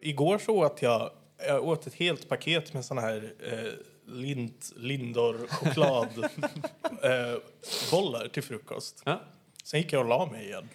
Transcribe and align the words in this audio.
Igår 0.00 0.38
så 0.38 0.56
åt 0.56 0.82
jag, 0.82 1.10
jag 1.46 1.68
åt 1.68 1.86
ett 1.86 1.94
helt 1.94 2.28
paket 2.28 2.74
med 2.74 2.84
såna 2.84 3.00
här 3.00 3.32
eh, 3.52 3.72
Lind, 4.06 4.52
Lindor 4.76 5.46
chokladbollar 5.48 6.30
eh, 7.02 7.38
bollar 7.90 8.28
till 8.28 8.42
frukost. 8.42 9.02
Ja. 9.04 9.20
Sen 9.64 9.80
gick 9.80 9.92
jag 9.92 10.00
och 10.00 10.08
la 10.08 10.26
mig 10.26 10.44
igen. 10.46 10.68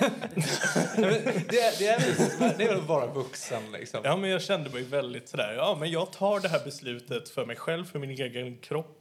det, 0.96 1.60
är, 1.60 1.78
det, 1.78 1.88
är, 1.88 2.58
det 2.58 2.64
är 2.64 2.68
väl 2.74 2.82
bara 2.82 3.06
vuxen 3.06 3.62
liksom. 3.72 4.00
Ja, 4.04 4.16
men 4.16 4.30
jag 4.30 4.42
kände 4.42 4.70
mig 4.70 4.82
väldigt 4.82 5.28
sådär, 5.28 5.54
ja 5.56 5.76
men 5.80 5.90
jag 5.90 6.12
tar 6.12 6.40
det 6.40 6.48
här 6.48 6.64
beslutet 6.64 7.28
för 7.28 7.46
mig 7.46 7.56
själv, 7.56 7.84
för 7.84 7.98
min 7.98 8.10
egen 8.10 8.58
kropp. 8.58 9.00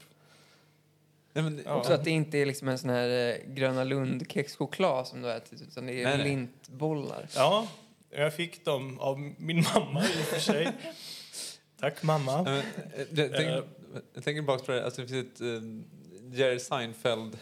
Nej, 1.33 1.43
men, 1.43 1.61
Ja. 1.65 1.75
Också 1.75 1.93
att 1.93 2.03
det 2.03 2.11
inte 2.11 2.37
är 2.37 2.45
liksom 2.45 2.67
en 2.67 2.77
sån 2.79 2.89
här 2.89 3.29
eh, 3.29 3.53
Gröna 3.53 3.83
Lund 3.83 4.31
kexchoklad 4.31 5.07
som 5.07 5.21
du 5.21 5.27
har 5.27 5.35
ätit 5.35 5.61
utan 5.61 5.85
det 5.85 5.93
är 6.01 6.03
Nej, 6.03 6.17
nej. 6.17 6.27
lintbollar. 6.27 7.27
Ja, 7.35 7.67
jag 8.11 8.33
fick 8.33 8.65
dem 8.65 8.99
av 8.99 9.19
min 9.37 9.63
mamma 9.73 10.03
i 10.03 10.21
och 10.21 10.25
för 10.25 10.39
sig. 10.39 10.71
Tack 11.79 12.03
mamma. 12.03 12.43
Men, 12.43 12.57
eh, 12.57 12.63
jag, 12.95 13.15
tänker, 13.15 13.63
jag 14.13 14.23
tänker 14.23 14.33
tillbaka 14.33 14.63
på 14.65 14.71
det, 14.71 14.85
alltså, 14.85 15.01
det 15.01 15.07
finns 15.07 15.25
ett 15.25 15.41
eh, 15.41 16.37
Jerry 16.39 16.59
Seinfeld 16.59 17.37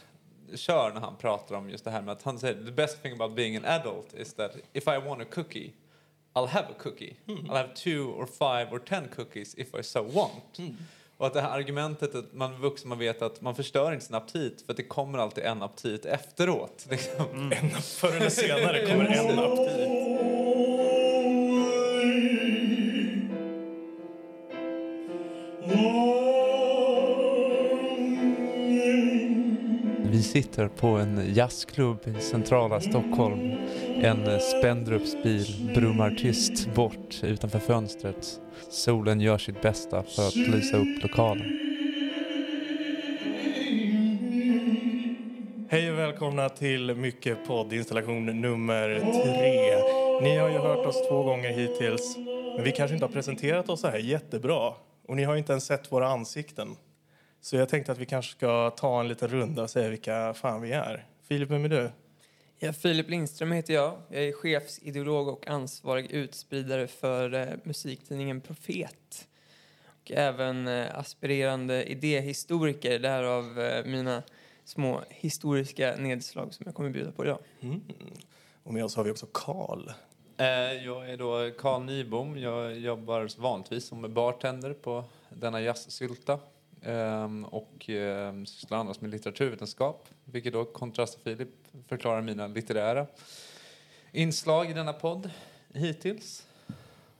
kör 0.55 0.93
när 0.93 1.01
han 1.01 1.17
pratar 1.17 1.55
om 1.55 1.69
just 1.69 1.83
det 1.83 1.91
här 1.91 2.01
med 2.01 2.11
att 2.11 2.23
han 2.23 2.39
säger 2.39 2.65
the 2.65 2.71
best 2.71 3.03
thing 3.03 3.13
about 3.13 3.35
being 3.35 3.57
an 3.57 3.65
adult 3.65 4.13
is 4.13 4.33
that 4.33 4.51
if 4.73 4.87
I 4.87 4.97
want 5.07 5.21
a 5.21 5.25
cookie 5.31 5.73
I'll 6.37 6.47
have 6.47 6.65
a 6.69 6.75
cookie. 6.77 7.15
I'll 7.27 7.55
have 7.55 7.73
two 7.73 8.13
or 8.17 8.25
five 8.25 8.71
or 8.71 8.79
ten 8.79 9.07
cookies 9.15 9.55
if 9.57 9.75
I 9.79 9.83
so 9.83 10.03
want. 10.03 10.59
Och 11.17 11.27
att 11.27 11.33
det 11.33 11.41
här 11.41 11.49
argumentet 11.49 12.15
att 12.15 12.33
man 12.33 12.53
är 12.53 12.57
vuxen, 12.57 12.89
man 12.89 12.99
vet 12.99 13.21
att 13.21 13.41
man 13.41 13.55
förstör 13.55 13.93
inte 13.93 14.05
sin 14.05 14.15
aptit 14.15 14.61
för 14.65 14.73
att 14.73 14.77
det 14.77 14.83
kommer 14.83 15.19
alltid 15.19 15.43
en 15.43 15.63
aptit 15.63 16.05
efteråt. 16.05 16.87
Liksom. 16.89 17.51
En, 17.61 17.69
förr 17.81 18.15
eller 18.15 18.29
senare 18.29 18.85
kommer 18.85 19.05
en 19.05 19.39
aptit. 19.39 19.96
Sitter 30.41 30.67
på 30.67 30.87
en 30.87 31.33
jazzklubb 31.33 32.07
i 32.07 32.21
centrala 32.21 32.79
Stockholm. 32.79 33.51
En 34.01 34.39
Spendrups 34.39 35.23
bil 35.23 35.71
brummar 35.75 36.11
tyst 36.11 36.75
bort 36.75 37.23
utanför 37.23 37.59
fönstret. 37.59 38.39
Solen 38.69 39.21
gör 39.21 39.37
sitt 39.37 39.61
bästa 39.61 40.03
för 40.03 40.27
att 40.27 40.35
lysa 40.35 40.77
upp 40.77 41.03
lokalen. 41.03 41.45
Hej 45.69 45.91
och 45.91 45.97
välkomna 45.97 46.49
till 46.49 46.95
Mycket 46.95 47.47
poddinstallation 47.47 48.41
nummer 48.41 48.99
tre. 48.99 49.77
Ni 50.21 50.37
har 50.37 50.49
ju 50.49 50.57
hört 50.57 50.85
oss 50.85 51.07
två 51.09 51.23
gånger 51.23 51.49
hittills, 51.49 52.17
men 52.55 52.63
vi 52.63 52.71
kanske 52.71 52.93
inte 52.93 53.05
har 53.05 53.13
presenterat 53.13 53.69
oss 53.69 53.81
så 53.81 53.87
här 53.87 53.99
jättebra. 53.99 54.73
Och 55.07 55.15
ni 55.15 55.23
har 55.23 55.33
ju 55.33 55.39
inte 55.39 55.51
ens 55.51 55.65
sett 55.65 55.91
våra 55.91 56.07
ansikten. 56.07 56.75
Så 57.47 57.55
jag 57.55 57.69
tänkte 57.69 57.91
att 57.91 57.97
vi 57.97 58.05
kanske 58.05 58.31
ska 58.31 58.69
ta 58.69 58.99
en 58.99 59.07
liten 59.07 59.27
runda 59.27 59.63
och 59.63 59.69
säga 59.69 59.89
vilka 59.89 60.33
fan 60.33 60.61
vi 60.61 60.71
är. 60.71 61.05
Filip, 61.27 61.49
vem 61.49 61.65
är 61.65 61.69
du? 61.69 61.91
Ja, 62.59 62.73
Filip 62.73 63.09
Lindström 63.09 63.51
heter 63.51 63.73
jag. 63.73 63.97
Jag 64.09 64.23
är 64.23 64.31
chefsideolog 64.31 65.27
och 65.27 65.47
ansvarig 65.47 66.11
utspridare 66.11 66.87
för 66.87 67.33
eh, 67.33 67.47
musiktidningen 67.63 68.41
Profet. 68.41 69.27
Och 70.01 70.11
även 70.11 70.67
eh, 70.67 70.97
aspirerande 70.99 71.83
idéhistoriker, 71.83 72.99
därav 72.99 73.59
eh, 73.59 73.85
mina 73.85 74.23
små 74.63 75.01
historiska 75.09 75.95
nedslag 75.97 76.53
som 76.53 76.63
jag 76.65 76.75
kommer 76.75 76.89
bjuda 76.89 77.11
på 77.11 77.23
idag. 77.25 77.39
Mm. 77.61 77.81
Och 78.63 78.73
med 78.73 78.85
oss 78.85 78.95
har 78.95 79.03
vi 79.03 79.11
också 79.11 79.27
Karl. 79.31 79.89
Eh, 80.37 80.45
Jag 80.85 81.09
är 81.09 81.17
då 81.17 81.51
Carl 81.57 81.83
Nybom. 81.83 82.39
Jag 82.39 82.77
jobbar 82.77 83.41
vanligtvis 83.41 83.85
som 83.85 84.13
bartender 84.13 84.73
på 84.73 85.03
denna 85.29 85.61
jazzsylta. 85.61 86.39
Ehm, 86.83 87.45
Och 87.45 87.89
ehm, 87.89 88.45
sysslar 88.45 88.77
annars 88.77 89.01
med 89.01 89.11
litteraturvetenskap. 89.11 90.07
Vilket 90.25 90.53
då 90.53 90.65
kontrast 90.65 91.19
Filip 91.23 91.49
förklarar 91.87 92.21
mina 92.21 92.47
litterära 92.47 93.07
inslag 94.11 94.69
i 94.69 94.73
denna 94.73 94.93
podd 94.93 95.29
hittills. 95.73 96.47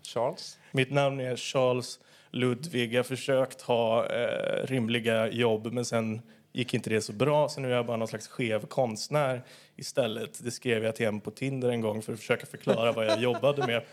Charles? 0.04 0.58
Mitt 0.72 0.92
namn 0.92 1.20
är 1.20 1.36
Charles 1.36 2.00
Ludvig. 2.32 2.94
Jag 2.94 3.00
har 3.00 3.04
försökt 3.04 3.62
ha 3.62 4.06
eh, 4.10 4.66
rimliga 4.68 5.28
jobb, 5.32 5.74
men 5.74 5.86
sen 5.86 6.22
gick 6.52 6.74
inte 6.74 6.90
det 6.90 7.02
så 7.02 7.14
bra. 7.14 7.50
Så 7.50 7.62
nu 7.62 7.72
är 7.72 7.76
jag 7.76 7.86
bara 7.86 7.98
någon 7.98 8.08
slags 8.08 8.28
skev 8.28 8.66
konstnär 8.66 9.42
istället. 9.76 10.44
Det 10.44 10.52
skrev 10.52 10.84
jag 10.84 10.96
till 10.96 11.06
en 11.06 11.20
på 11.20 11.32
Tinder 11.32 11.70
en 11.70 11.82
gång 11.82 12.02
för 12.02 12.14
att 12.14 12.20
försöka 12.20 12.46
förklara 12.46 12.92
vad 12.92 13.06
jag 13.06 13.22
jobbade 13.22 13.68
med. 13.68 13.84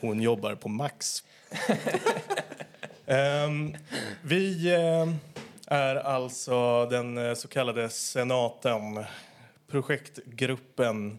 Hon 0.00 0.22
jobbar 0.22 0.54
på 0.54 0.68
Max. 0.68 1.24
Ehm, 3.08 3.74
vi 4.22 4.74
eh, 4.74 5.08
är 5.66 5.96
alltså 5.96 6.86
den 6.86 7.18
eh, 7.18 7.34
så 7.34 7.48
kallade 7.48 7.88
senaten, 7.88 9.04
projektgruppen 9.66 11.18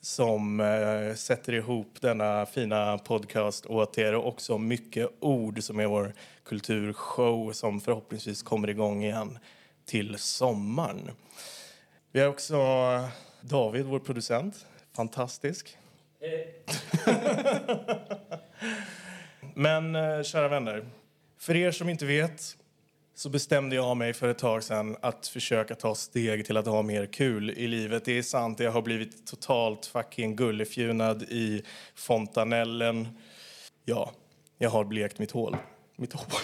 som 0.00 0.60
eh, 0.60 1.14
sätter 1.14 1.52
ihop 1.52 2.00
denna 2.00 2.46
fina 2.46 2.98
podcast 2.98 3.66
åt 3.66 3.98
er 3.98 4.14
och 4.14 4.28
också 4.28 4.58
mycket 4.58 5.10
ord 5.20 5.62
som 5.62 5.80
är 5.80 5.86
vår 5.86 6.12
kulturshow 6.44 7.52
som 7.52 7.80
förhoppningsvis 7.80 8.42
kommer 8.42 8.70
igång 8.70 9.04
igen 9.04 9.38
till 9.84 10.18
sommaren. 10.18 11.10
Vi 12.12 12.20
har 12.20 12.28
också 12.28 12.58
David, 13.40 13.86
vår 13.86 13.98
producent. 13.98 14.66
Fantastisk. 14.96 15.76
Men 19.60 19.96
eh, 19.96 20.22
kära 20.22 20.48
vänner, 20.48 20.86
för 21.38 21.56
er 21.56 21.70
som 21.70 21.88
inte 21.88 22.06
vet 22.06 22.56
så 23.14 23.28
bestämde 23.28 23.76
jag 23.76 23.96
mig 23.96 24.12
för 24.12 24.28
ett 24.28 24.38
tag 24.38 24.64
sedan 24.64 24.96
att 25.02 25.26
försöka 25.26 25.74
ta 25.74 25.94
steg 25.94 26.46
till 26.46 26.56
att 26.56 26.66
ha 26.66 26.82
mer 26.82 27.06
kul 27.06 27.50
i 27.50 27.66
livet. 27.66 28.04
Det 28.04 28.18
är 28.18 28.22
sant, 28.22 28.60
jag 28.60 28.70
har 28.70 28.82
blivit 28.82 29.26
totalt 29.26 29.86
fucking 29.86 30.36
gullefjunad 30.36 31.22
i 31.22 31.62
fontanellen. 31.94 33.08
Ja, 33.84 34.12
jag 34.58 34.70
har 34.70 34.84
blekt 34.84 35.18
mitt 35.18 35.30
hål. 35.30 35.56
Mitt 35.96 36.12
hål. 36.12 36.26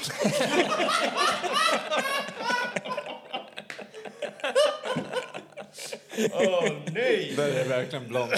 Åh 6.33 6.43
oh, 6.43 6.73
nej! 6.93 7.35
Där 7.37 7.49
är 7.49 7.69
verkligen 7.69 8.09
blond 8.09 8.33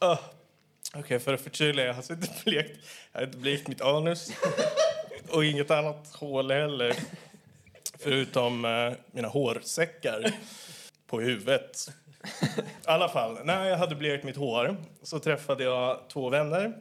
Okej, 0.94 1.18
för 1.18 1.34
att 1.34 1.40
förtydliga, 1.40 1.86
jag 1.86 1.94
har 1.94 2.12
inte 2.12 2.28
blekt, 2.44 2.78
jag 3.12 3.20
har 3.20 3.26
inte 3.26 3.38
blekt 3.38 3.68
mitt 3.68 3.80
anus 3.80 4.32
och 5.28 5.44
inget 5.44 5.70
annat 5.70 6.14
hål 6.14 6.50
heller. 6.50 6.96
Förutom 7.98 8.64
eh, 8.64 8.92
mina 9.12 9.28
hårsäckar 9.28 10.32
på 11.06 11.20
huvudet. 11.20 11.90
I 12.60 12.62
alla 12.84 13.08
fall, 13.08 13.38
när 13.44 13.68
jag 13.68 13.78
hade 13.78 13.94
blekt 13.94 14.24
mitt 14.24 14.36
hår 14.36 14.76
så 15.02 15.18
träffade 15.18 15.64
jag 15.64 16.08
två 16.08 16.28
vänner. 16.28 16.72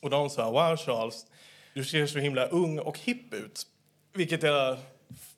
Och 0.00 0.10
de 0.10 0.30
sa, 0.30 0.50
wow 0.50 0.76
Charles, 0.76 1.26
du 1.74 1.84
ser 1.84 2.06
så 2.06 2.18
himla 2.18 2.46
ung 2.46 2.78
och 2.78 2.98
hipp 2.98 3.34
ut. 3.34 3.66
Vilket 4.14 4.42
jag 4.42 4.76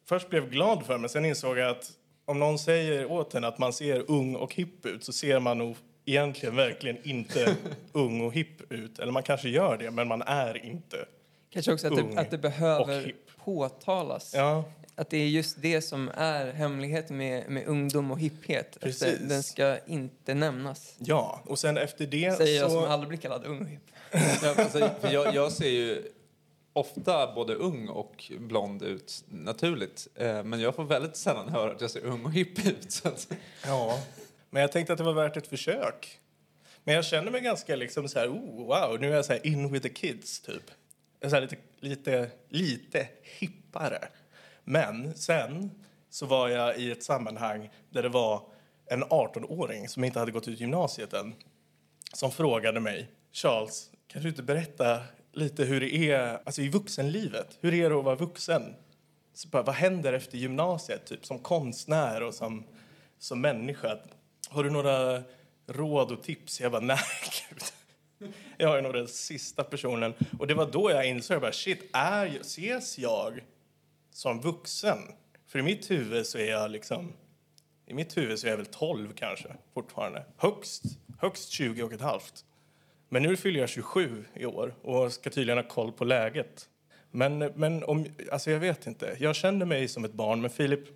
först 0.08 0.28
blev 0.28 0.50
glad 0.50 0.86
för, 0.86 0.98
men 0.98 1.08
sen 1.08 1.24
insåg 1.24 1.58
jag 1.58 1.70
att 1.70 1.92
om 2.24 2.38
någon 2.38 2.58
säger 2.58 3.10
åt 3.10 3.34
en 3.34 3.44
att 3.44 3.58
man 3.58 3.72
ser 3.72 4.10
ung 4.10 4.36
och 4.36 4.54
hipp 4.54 4.86
ut 4.86 5.04
så 5.04 5.12
ser 5.12 5.40
man 5.40 5.58
nog 5.58 5.76
egentligen 6.06 6.56
verkligen 6.56 6.98
inte 7.08 7.56
ung 7.92 8.20
och 8.20 8.34
hipp 8.34 8.72
ut. 8.72 8.98
Eller 8.98 9.12
man 9.12 9.22
kanske 9.22 9.48
gör 9.48 9.76
det, 9.78 9.90
men 9.90 10.08
man 10.08 10.22
är 10.22 10.66
inte. 10.66 11.04
Kanske 11.50 11.72
också 11.72 11.86
att 11.86 11.92
Ung 11.98 12.14
det, 12.14 12.20
att 12.20 12.30
det 12.30 12.38
behöver 12.38 13.14
påtalas. 13.44 14.34
Ja, 14.34 14.64
Att 14.94 15.10
det 15.10 15.16
är 15.16 15.26
just 15.28 15.62
det 15.62 15.80
som 15.82 16.10
är 16.14 16.52
hemligheten 16.52 17.16
med, 17.16 17.50
med 17.50 17.66
ungdom 17.66 18.10
och 18.10 18.20
hipphet. 18.20 18.76
Att 18.84 19.00
den, 19.28 19.42
ska 19.42 19.78
inte 19.86 20.34
nämnas. 20.34 20.94
ja. 20.98 21.40
och 21.46 21.58
sen 21.58 21.76
efter 21.76 22.06
det 22.06 22.36
Säger 22.36 22.60
jag 22.60 22.70
som 22.70 22.80
så... 22.82 22.86
aldrig 22.86 23.08
blir 23.08 23.18
kallad 23.18 23.44
ung 23.44 23.60
och 23.60 23.68
hipp. 23.68 23.82
Ja, 24.42 24.54
alltså, 24.59 24.91
för 25.00 25.12
jag, 25.12 25.34
jag 25.34 25.52
ser 25.52 25.68
ju 25.70 26.02
ofta 26.72 27.34
både 27.34 27.54
ung 27.54 27.88
och 27.88 28.32
blond 28.38 28.82
ut 28.82 29.24
naturligt. 29.28 30.09
Eh, 30.14 30.42
men 30.42 30.60
jag 30.60 30.74
får 30.74 30.84
väldigt 30.84 31.16
sällan 31.16 31.48
höra 31.48 31.72
att 31.72 31.80
jag 31.80 31.91
ser 31.91 32.04
ung 32.04 32.24
och 32.24 32.32
hipp 32.32 32.66
ut. 32.66 32.92
Så 32.92 33.09
att, 33.09 33.28
Ja, 33.66 33.98
men 34.51 34.63
jag 34.63 34.72
tänkte 34.72 34.93
att 34.93 34.98
det 34.98 35.04
var 35.04 35.13
värt 35.13 35.37
ett 35.37 35.47
försök. 35.47 36.21
Men 36.84 36.95
jag 36.95 37.04
känner 37.04 37.31
mig 37.31 37.41
ganska 37.41 37.77
liksom 37.77 38.09
så 38.09 38.19
här, 38.19 38.28
oh, 38.28 38.66
wow, 38.66 39.01
nu 39.01 39.10
är 39.10 39.16
jag 39.16 39.25
så 39.25 39.33
här 39.33 39.47
in 39.47 39.72
with 39.72 39.83
the 39.83 39.95
kids, 39.95 40.41
typ. 40.41 40.71
Jag 41.21 41.27
är 41.27 41.31
så 41.31 41.37
här 41.37 41.43
lite, 41.43 41.57
lite, 41.81 42.31
lite 42.48 43.09
hippare. 43.22 44.09
Men 44.65 45.15
sen 45.15 45.71
så 46.10 46.27
var 46.27 46.48
jag 46.48 46.78
i 46.78 46.91
ett 46.91 47.03
sammanhang 47.03 47.71
där 47.91 48.03
det 48.03 48.09
var 48.09 48.43
en 48.87 49.04
18-åring 49.04 49.89
som 49.89 50.04
inte 50.04 50.19
hade 50.19 50.33
gått 50.33 50.48
ut 50.48 50.60
gymnasiet 50.60 51.13
än 51.13 51.34
som 52.13 52.31
frågade 52.31 52.81
mig, 52.81 53.10
Charles, 53.33 53.91
kan 54.09 54.22
du 54.22 54.28
inte 54.28 54.43
berätta 54.43 55.03
lite 55.33 55.65
hur 55.65 55.81
det 55.81 55.95
är 55.95 56.41
alltså 56.45 56.63
i 56.63 56.69
vuxenlivet? 56.69 57.59
Hur 57.60 57.75
är 57.75 57.91
det 57.91 57.98
att 57.98 58.04
vara 58.04 58.15
vuxen? 58.15 58.75
Så 59.34 59.48
bara, 59.48 59.63
vad 59.63 59.75
händer 59.75 60.13
efter 60.13 60.39
gymnasiet, 60.39 61.07
typ 61.07 61.27
som 61.27 61.39
konstnär 61.39 62.22
och 62.22 62.34
som, 62.34 62.65
som 63.19 63.41
människa? 63.41 63.98
Har 64.56 64.64
du 64.64 64.70
några 64.70 65.22
råd 65.66 66.12
och 66.12 66.22
tips. 66.22 66.60
Jag 66.60 66.72
bara, 66.72 66.80
nej 66.80 66.98
gud. 67.48 67.62
Jag 68.56 68.78
är 68.78 68.82
nog 68.82 68.92
den 68.92 69.08
sista 69.08 69.64
personen. 69.64 70.14
Och 70.38 70.47
det 70.47 70.54
var 70.54 70.66
då 70.66 70.91
jag 70.91 71.08
insåg, 71.08 71.41
bara, 71.41 71.53
shit, 71.53 71.91
är, 71.92 72.26
ses 72.41 72.98
jag 72.98 73.41
som 74.10 74.41
vuxen? 74.41 74.98
För 75.47 75.58
i 75.58 75.62
mitt 75.62 75.91
huvud 75.91 76.26
så 76.26 76.38
är 76.38 76.50
jag 76.50 76.70
liksom, 76.70 77.12
i 77.86 77.94
mitt 77.94 78.16
huvud 78.16 78.38
så 78.38 78.47
är 78.47 78.50
jag 78.50 78.56
väl 78.56 78.66
12 78.66 79.12
kanske 79.12 79.48
fortfarande. 79.74 80.24
Högst, 80.36 80.82
högst 81.18 81.50
20 81.50 81.82
och 81.82 81.92
ett 81.92 82.00
halvt. 82.00 82.44
Men 83.09 83.22
nu 83.22 83.36
fyller 83.36 83.60
jag 83.60 83.68
27 83.68 84.24
i 84.34 84.47
år 84.47 84.74
och 84.82 85.12
ska 85.12 85.30
tydligen 85.30 85.59
ha 85.59 85.68
koll 85.68 85.92
på 85.92 86.04
läget. 86.04 86.68
Men, 87.10 87.38
men 87.38 87.84
om, 87.84 88.06
alltså 88.32 88.50
jag 88.50 88.60
vet 88.60 88.86
inte. 88.86 89.16
Jag 89.18 89.36
känner 89.36 89.66
mig 89.66 89.88
som 89.88 90.04
ett 90.04 90.12
barn, 90.12 90.41
men 90.41 90.50
Filip, 90.50 90.88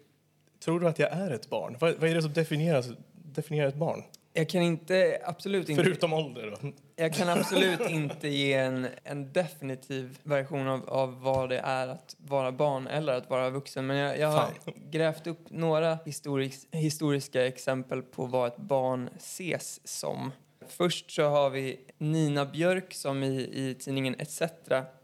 tror 0.65 0.81
du 0.81 0.89
att 0.89 0.99
jag 0.99 1.13
är 1.13 1.31
ett 1.31 1.51
barn? 1.51 1.77
Vad, 1.81 1.95
vad 1.95 2.11
är 2.11 2.15
det 2.15 2.23
som 2.23 2.33
definieras? 2.33 2.89
Definierar 3.35 3.69
ett 3.69 3.75
barn? 3.75 4.03
Jag 4.33 4.49
kan 4.49 4.63
inte, 4.63 5.21
absolut 5.25 5.69
inte... 5.69 5.85
Förutom 5.85 6.13
ålder 6.13 6.57
då? 6.61 6.73
Jag 6.97 7.15
kan 7.15 7.29
absolut 7.29 7.91
inte 7.91 8.29
ge 8.29 8.55
en, 8.55 8.87
en 9.05 9.33
definitiv 9.33 10.19
version 10.23 10.69
av, 10.69 10.89
av 10.89 11.21
vad 11.21 11.49
det 11.49 11.59
är 11.59 11.89
att 11.89 12.17
vara 12.19 12.53
barn 12.53 12.87
eller 12.87 13.13
att 13.13 13.31
vara 13.31 13.51
vuxen. 13.51 13.87
Men 13.87 13.97
jag, 13.97 14.19
jag 14.19 14.29
har 14.29 14.39
Fan. 14.65 14.75
grävt 14.91 15.27
upp 15.27 15.51
några 15.51 15.99
historis, 16.05 16.67
historiska 16.73 17.47
exempel 17.47 18.03
på 18.03 18.27
vad 18.27 18.49
ett 18.49 18.57
barn 18.57 19.11
ses 19.17 19.89
som. 19.89 20.33
Först 20.69 21.11
så 21.11 21.23
har 21.23 21.51
vi 21.51 21.81
Nina 21.99 22.47
Björk 22.47 22.95
som 22.95 23.23
i, 23.23 23.51
i 23.53 23.75
tidningen 23.75 24.15
ETC 24.19 24.43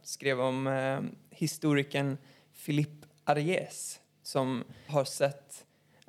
skrev 0.03 0.41
om 0.41 0.67
eh, 0.67 1.01
historikern 1.31 2.19
Philippe 2.67 3.07
Ariès 3.25 4.01
som 4.23 4.65
har 4.87 5.05
sett 5.05 5.66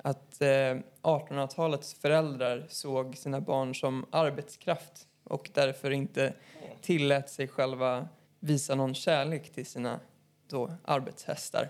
att 0.08 0.42
eh, 0.42 0.76
1800-talets 1.02 1.94
föräldrar 1.94 2.66
såg 2.68 3.16
sina 3.16 3.40
barn 3.40 3.74
som 3.74 4.06
arbetskraft 4.10 5.06
och 5.24 5.50
därför 5.54 5.90
inte 5.90 6.34
tillät 6.82 7.30
sig 7.30 7.48
själva 7.48 8.08
visa 8.40 8.74
någon 8.74 8.94
kärlek 8.94 9.52
till 9.52 9.66
sina 9.66 10.00
då, 10.48 10.72
arbetshästar. 10.84 11.68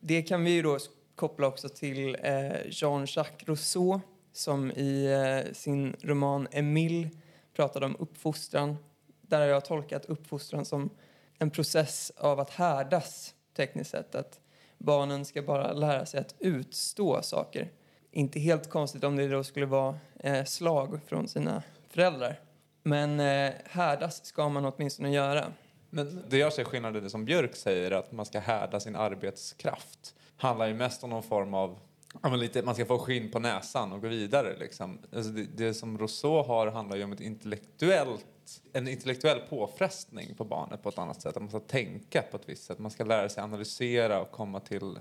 Det 0.00 0.22
kan 0.22 0.44
vi 0.44 0.50
ju 0.50 0.62
då 0.62 0.78
koppla 1.14 1.46
också 1.46 1.68
till 1.68 2.16
eh, 2.22 2.50
Jean-Jacques 2.70 3.48
Rousseau 3.48 4.00
som 4.32 4.70
i 4.70 5.06
eh, 5.06 5.52
sin 5.52 5.96
roman 6.00 6.48
Emile 6.50 7.10
pratade 7.54 7.86
om 7.86 7.96
uppfostran. 7.98 8.76
Där 9.22 9.40
har 9.40 9.46
jag 9.46 9.64
tolkat 9.64 10.04
uppfostran 10.04 10.64
som 10.64 10.90
en 11.38 11.50
process 11.50 12.12
av 12.16 12.40
att 12.40 12.50
härdas 12.50 13.34
tekniskt 13.56 13.90
sett. 13.90 14.14
Att 14.14 14.40
barnen 14.78 15.24
ska 15.24 15.42
bara 15.42 15.72
lära 15.72 16.06
sig 16.06 16.20
att 16.20 16.34
utstå 16.38 17.22
saker. 17.22 17.70
Inte 18.18 18.40
helt 18.40 18.70
konstigt 18.70 19.04
om 19.04 19.16
det 19.16 19.28
då 19.28 19.44
skulle 19.44 19.66
vara 19.66 19.98
eh, 20.20 20.44
slag 20.44 21.00
från 21.06 21.28
sina 21.28 21.62
föräldrar. 21.90 22.40
Men 22.82 23.20
eh, 23.20 23.52
härdas 23.64 24.24
ska 24.24 24.48
man 24.48 24.64
åtminstone 24.64 25.12
göra. 25.12 25.52
Men 25.90 26.22
det 26.28 26.38
jag 26.38 26.52
ser 26.52 26.64
skillnad 26.64 26.96
i 26.96 27.00
det 27.00 27.10
som 27.10 27.24
Björk 27.24 27.56
säger, 27.56 27.90
att 27.90 28.12
man 28.12 28.26
ska 28.26 28.40
härda 28.40 28.80
sin 28.80 28.96
arbetskraft, 28.96 30.14
handlar 30.36 30.66
ju 30.66 30.74
mest 30.74 31.04
om 31.04 31.10
någon 31.10 31.22
form 31.22 31.54
av 31.54 31.78
Ja, 32.22 32.28
men 32.28 32.40
lite, 32.40 32.62
man 32.62 32.74
ska 32.74 32.84
få 32.84 32.98
skinn 32.98 33.30
på 33.30 33.38
näsan 33.38 33.92
och 33.92 34.00
gå 34.00 34.08
vidare. 34.08 34.56
Liksom. 34.58 34.98
Alltså 35.16 35.30
det, 35.32 35.46
det 35.56 35.74
som 35.74 35.98
Rousseau 35.98 36.42
har 36.42 36.66
handlar 36.66 36.96
ju 36.96 37.04
om 37.04 37.12
ett 37.12 37.20
intellektuellt, 37.20 38.60
en 38.72 38.88
intellektuell 38.88 39.40
påfrestning 39.40 40.34
på 40.34 40.44
barnet 40.44 40.82
på 40.82 40.88
ett 40.88 40.98
annat 40.98 41.22
sätt. 41.22 41.36
Att 41.36 41.42
man 41.42 41.50
ska 41.50 41.60
tänka 41.60 42.22
på 42.30 42.36
ett 42.36 42.48
visst 42.48 42.64
sätt. 42.64 42.78
Man 42.78 42.90
ska 42.90 43.04
lära 43.04 43.28
sig 43.28 43.42
analysera 43.42 44.20
och 44.20 44.30
komma 44.30 44.60
till 44.60 44.98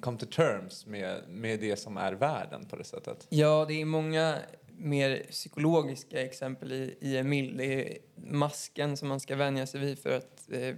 come 0.00 0.18
to 0.18 0.26
terms 0.26 0.86
med, 0.86 1.28
med 1.28 1.60
det 1.60 1.76
som 1.76 1.96
är 1.96 2.12
världen 2.12 2.66
på 2.66 2.76
det 2.76 2.84
sättet. 2.84 3.26
Ja, 3.28 3.64
det 3.68 3.80
är 3.80 3.84
många 3.84 4.38
mer 4.78 5.26
psykologiska 5.30 6.22
exempel 6.22 6.72
i, 6.72 6.96
i 7.00 7.16
Emil. 7.16 7.56
Det 7.56 7.64
är 7.64 7.98
masken 8.16 8.96
som 8.96 9.08
man 9.08 9.20
ska 9.20 9.36
vänja 9.36 9.66
sig 9.66 9.80
vid 9.80 9.98
för 9.98 10.10
att 10.10 10.52
eh, 10.52 10.74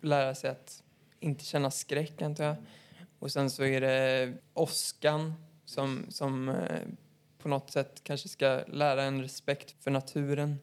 lära 0.00 0.34
sig 0.34 0.50
att 0.50 0.82
inte 1.20 1.44
känna 1.44 1.70
skräck, 1.70 2.22
antar 2.22 2.44
jag. 2.44 2.56
Och 3.18 3.32
sen 3.32 3.50
så 3.50 3.64
är 3.64 3.80
det 3.80 4.32
åskan 4.54 5.34
som, 5.64 6.06
som 6.08 6.48
eh, 6.48 6.80
på 7.38 7.48
något 7.48 7.70
sätt 7.70 8.00
kanske 8.04 8.28
ska 8.28 8.60
lära 8.66 9.02
en 9.02 9.22
respekt 9.22 9.84
för 9.84 9.90
naturen. 9.90 10.58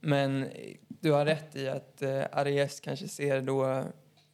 Men 0.00 0.48
du 0.88 1.12
har 1.12 1.24
rätt 1.24 1.56
i 1.56 1.68
att 1.68 2.02
eh, 2.02 2.24
Aries 2.32 2.80
kanske 2.80 3.08
ser 3.08 3.40
då 3.40 3.84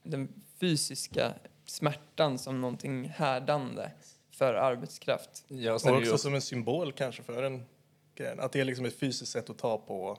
den 0.02 0.42
fysiska 0.60 1.34
smärtan 1.70 2.38
som 2.38 2.60
någonting 2.60 3.08
härdande 3.08 3.90
för 4.30 4.54
arbetskraft. 4.54 5.44
Ja, 5.48 5.74
Och 5.74 5.96
också 5.96 6.18
som 6.18 6.34
en 6.34 6.42
symbol 6.42 6.92
kanske 6.92 7.22
för 7.22 7.42
en 7.42 7.64
grej. 8.14 8.36
Att 8.38 8.52
det 8.52 8.60
är 8.60 8.64
liksom 8.64 8.84
ett 8.84 8.98
fysiskt 8.98 9.32
sätt 9.32 9.50
att 9.50 9.58
ta 9.58 9.78
på 9.78 10.18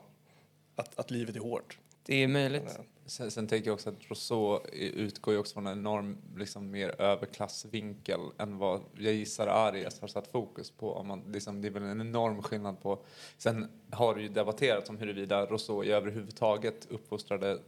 att, 0.76 0.98
att 0.98 1.10
livet 1.10 1.36
är 1.36 1.40
hårt. 1.40 1.78
Det 2.02 2.14
är 2.14 2.28
möjligt. 2.28 2.78
Sen, 3.06 3.30
sen 3.30 3.46
tänker 3.46 3.68
jag 3.68 3.74
också 3.74 3.88
att 3.90 4.10
Rousseau 4.10 4.60
utgår 4.72 5.34
ju 5.34 5.40
också 5.40 5.54
från 5.54 5.66
en 5.66 5.78
enorm, 5.78 6.18
liksom, 6.36 6.70
mer 6.70 7.00
överklassvinkel 7.00 8.20
än 8.38 8.58
vad 8.58 8.80
jag 8.98 9.14
gissar 9.14 9.46
Arias 9.46 10.00
har 10.00 10.08
satt 10.08 10.28
fokus 10.28 10.70
på. 10.70 10.94
Om 10.94 11.08
man, 11.08 11.32
liksom, 11.32 11.62
det 11.62 11.68
är 11.68 11.72
väl 11.72 11.82
en 11.82 12.00
enorm 12.00 12.42
skillnad 12.42 12.80
på... 12.82 12.98
Sen 13.38 13.68
har 13.90 14.14
det 14.14 14.22
ju 14.22 14.28
debatterats 14.28 14.90
om 14.90 14.98
huruvida 14.98 15.46
Rousseau 15.46 15.84
överhuvudtaget 15.84 16.86
uppfostrade 16.90 17.58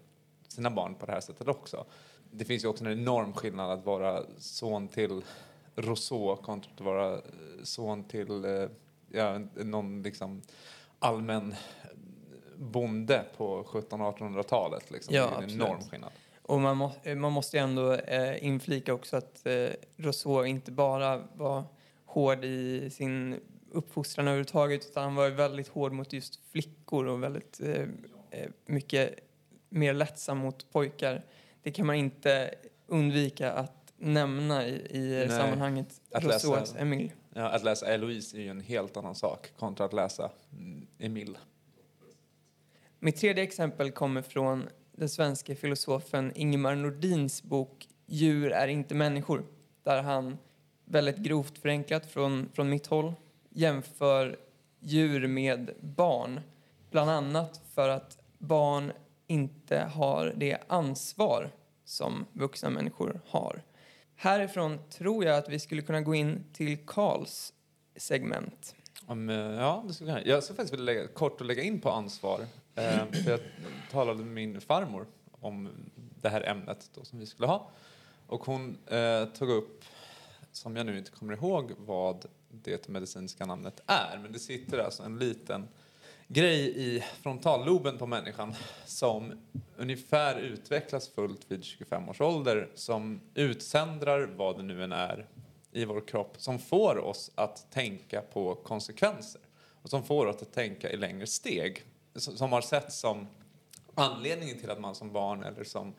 sina 0.48 0.70
barn 0.70 0.94
på 0.94 1.06
det 1.06 1.12
här 1.12 1.20
sättet 1.20 1.48
också. 1.48 1.86
Det 2.34 2.44
finns 2.44 2.64
ju 2.64 2.68
också 2.68 2.84
en 2.84 2.92
enorm 2.92 3.32
skillnad 3.32 3.70
att 3.70 3.86
vara 3.86 4.22
son 4.38 4.88
till 4.88 5.22
Rousseau 5.74 6.36
kontra 6.36 6.72
att 6.74 6.80
vara 6.80 7.14
eh, 7.14 7.20
son 7.62 8.04
till 8.04 8.44
eh, 8.44 8.68
ja, 9.08 9.38
någon 9.54 10.02
liksom 10.02 10.42
allmän 10.98 11.54
bonde 12.56 13.24
på 13.36 13.62
1700-1800-talet. 13.62 14.90
Liksom. 14.90 15.14
Ja, 15.14 15.22
det 15.22 15.26
är 15.26 15.38
en 15.38 15.44
absolut. 15.44 15.62
enorm 15.62 15.80
skillnad. 15.90 16.10
Och 16.42 16.60
man, 16.60 16.76
må, 16.76 16.92
man 17.16 17.32
måste 17.32 17.56
ju 17.56 17.62
ändå 17.62 17.94
eh, 17.94 18.44
inflika 18.44 18.94
också 18.94 19.16
att 19.16 19.46
eh, 19.46 19.68
Rousseau 19.96 20.44
inte 20.44 20.72
bara 20.72 21.22
var 21.34 21.64
hård 22.04 22.44
i 22.44 22.90
sin 22.90 23.40
uppfostran 23.70 24.28
överhuvudtaget 24.28 24.86
utan 24.86 25.02
han 25.02 25.14
var 25.14 25.30
väldigt 25.30 25.68
hård 25.68 25.92
mot 25.92 26.12
just 26.12 26.40
flickor 26.50 27.06
och 27.06 27.22
väldigt 27.22 27.60
eh, 27.60 27.82
eh, 28.30 28.50
mycket 28.66 29.14
mer 29.68 29.94
lättsam 29.94 30.38
mot 30.38 30.72
pojkar. 30.72 31.22
Det 31.62 31.70
kan 31.70 31.86
man 31.86 31.96
inte 31.96 32.54
undvika 32.86 33.52
att 33.52 33.92
nämna 33.96 34.66
i, 34.66 34.86
i 34.90 35.26
Nej, 35.26 35.28
sammanhanget 35.28 36.00
att 36.10 36.24
Rousseaus 36.24 36.60
läsa- 36.60 36.78
Emile. 36.78 37.10
Ja, 37.34 37.48
att 37.48 37.64
läsa 37.64 37.86
Eloise 37.86 38.36
är 38.36 38.40
ju 38.40 38.48
en 38.48 38.60
helt 38.60 38.96
annan 38.96 39.14
sak 39.14 39.52
kontra 39.58 39.86
att 39.86 39.92
läsa 39.92 40.30
mm, 40.52 40.86
Emile. 40.98 41.38
Mitt 42.98 43.16
tredje 43.16 43.44
exempel 43.44 43.90
kommer 43.90 44.22
från 44.22 44.68
den 44.92 45.08
svenska 45.08 45.54
filosofen 45.56 46.32
Ingemar 46.34 46.74
Nordins 46.74 47.42
bok 47.42 47.88
Djur 48.06 48.52
är 48.52 48.68
inte 48.68 48.94
människor. 48.94 49.44
Där 49.82 50.02
han, 50.02 50.38
väldigt 50.84 51.16
grovt 51.16 51.58
förenklat 51.58 52.06
från, 52.06 52.48
från 52.52 52.70
mitt 52.70 52.86
håll, 52.86 53.12
jämför 53.50 54.36
djur 54.80 55.26
med 55.26 55.70
barn. 55.80 56.40
Bland 56.90 57.10
annat 57.10 57.60
för 57.74 57.88
att 57.88 58.18
barn 58.38 58.92
inte 59.26 59.78
har 59.78 60.32
det 60.36 60.58
ansvar 60.66 61.50
som 61.92 62.26
vuxna 62.32 62.70
människor 62.70 63.20
har. 63.26 63.62
Härifrån 64.14 64.78
tror 64.90 65.24
jag 65.24 65.38
att 65.38 65.48
vi 65.48 65.58
skulle 65.58 65.82
kunna 65.82 66.00
gå 66.00 66.14
in 66.14 66.44
till 66.52 66.86
Karls 66.86 67.52
segment. 67.96 68.74
Om, 69.06 69.28
eh, 69.28 69.36
ja, 69.36 69.84
det 69.88 69.94
skulle 69.94 70.10
jag, 70.10 70.26
jag 70.26 70.42
skulle 70.42 70.56
faktiskt 70.56 70.72
vilja 70.72 70.84
lägga, 70.84 71.08
kort 71.08 71.40
och 71.40 71.46
lägga 71.46 71.62
in 71.62 71.80
på 71.80 71.90
ansvar. 71.90 72.40
Eh, 72.74 73.10
för 73.24 73.30
jag 73.30 73.40
talade 73.90 74.18
med 74.18 74.34
min 74.34 74.60
farmor 74.60 75.06
om 75.30 75.68
det 76.20 76.28
här 76.28 76.48
ämnet 76.48 76.90
då, 76.94 77.04
som 77.04 77.18
vi 77.18 77.26
skulle 77.26 77.46
ha. 77.46 77.70
Och 78.26 78.44
hon 78.44 78.78
eh, 78.86 79.24
tog 79.24 79.50
upp, 79.50 79.84
som 80.52 80.76
jag 80.76 80.86
nu 80.86 80.98
inte 80.98 81.10
kommer 81.10 81.32
ihåg 81.32 81.72
vad 81.78 82.26
det 82.48 82.88
medicinska 82.88 83.46
namnet 83.46 83.80
är, 83.86 84.18
men 84.22 84.32
det 84.32 84.38
sitter 84.38 84.78
alltså 84.78 85.02
en 85.02 85.18
liten 85.18 85.68
grej 86.32 86.72
i 86.76 87.04
frontalloben 87.22 87.98
på 87.98 88.06
människan 88.06 88.54
som 88.84 89.32
ungefär 89.76 90.40
utvecklas 90.40 91.08
fullt 91.08 91.40
vid 91.48 91.64
25 91.64 92.08
års 92.08 92.20
ålder 92.20 92.70
som 92.74 93.20
utsändrar 93.34 94.26
vad 94.36 94.56
det 94.56 94.62
nu 94.62 94.84
än 94.84 94.92
är 94.92 95.26
i 95.72 95.84
vår 95.84 96.00
kropp 96.00 96.34
som 96.38 96.58
får 96.58 96.98
oss 96.98 97.30
att 97.34 97.70
tänka 97.70 98.20
på 98.20 98.54
konsekvenser 98.54 99.40
och 99.82 99.90
som 99.90 100.04
får 100.04 100.26
oss 100.26 100.42
att 100.42 100.52
tänka 100.52 100.90
i 100.90 100.96
längre 100.96 101.26
steg. 101.26 101.82
Som 102.14 102.52
har 102.52 102.60
sett 102.60 102.92
som 102.92 103.26
anledningen 103.94 104.58
till 104.58 104.70
att 104.70 104.80
man 104.80 104.94
som 104.94 105.12
barn 105.12 105.42
eller 105.42 105.64
som 105.64 105.94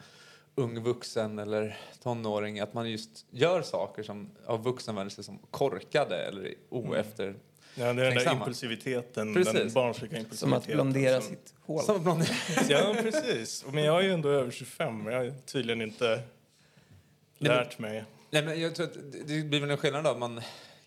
ung 0.56 0.84
vuxen 0.84 1.40
eller 1.40 1.78
tonåring 2.04 2.60
att 2.60 2.74
man 2.74 2.92
just 2.92 3.26
gör 3.32 3.62
saker 3.62 4.04
som 4.04 4.30
av 4.46 4.64
vuxen 4.64 4.96
vänder 4.96 5.10
sig 5.10 5.24
som 5.24 5.40
korkade 5.52 6.16
eller 6.16 6.54
oefter... 6.70 7.36
Ja, 7.76 7.94
det 7.94 8.06
är 8.06 8.12
den 8.12 8.16
där 8.16 8.34
impulsiviteten, 8.34 9.34
Precis. 9.34 9.54
den 9.54 9.74
barnsliga 9.74 10.12
Som 10.12 10.20
att 10.20 10.24
impulsiviteten. 10.24 10.76
blondera 10.76 11.22
som- 11.22 11.30
sitt 11.30 11.54
hål. 11.62 11.84
Som 11.84 12.24
Ja, 12.70 12.96
precis. 13.02 13.66
Men 13.72 13.84
jag 13.84 14.00
är 14.00 14.04
ju 14.04 14.12
ändå 14.14 14.30
över 14.30 14.52
25. 14.52 15.06
Jag 15.06 15.18
har 15.24 15.32
tydligen 15.46 15.82
inte 15.82 16.22
lärt 17.38 17.80
mig. 17.80 18.04
Nej, 18.30 18.44
men 18.46 18.62
jag 18.62 18.76
tror 18.76 18.86
att 18.86 18.94
det- 19.28 19.44
blir 19.50 19.60
väl 19.60 19.72
en 19.72 19.78
skillnad 19.78 20.04
då. 20.04 20.16
Man 20.18 20.42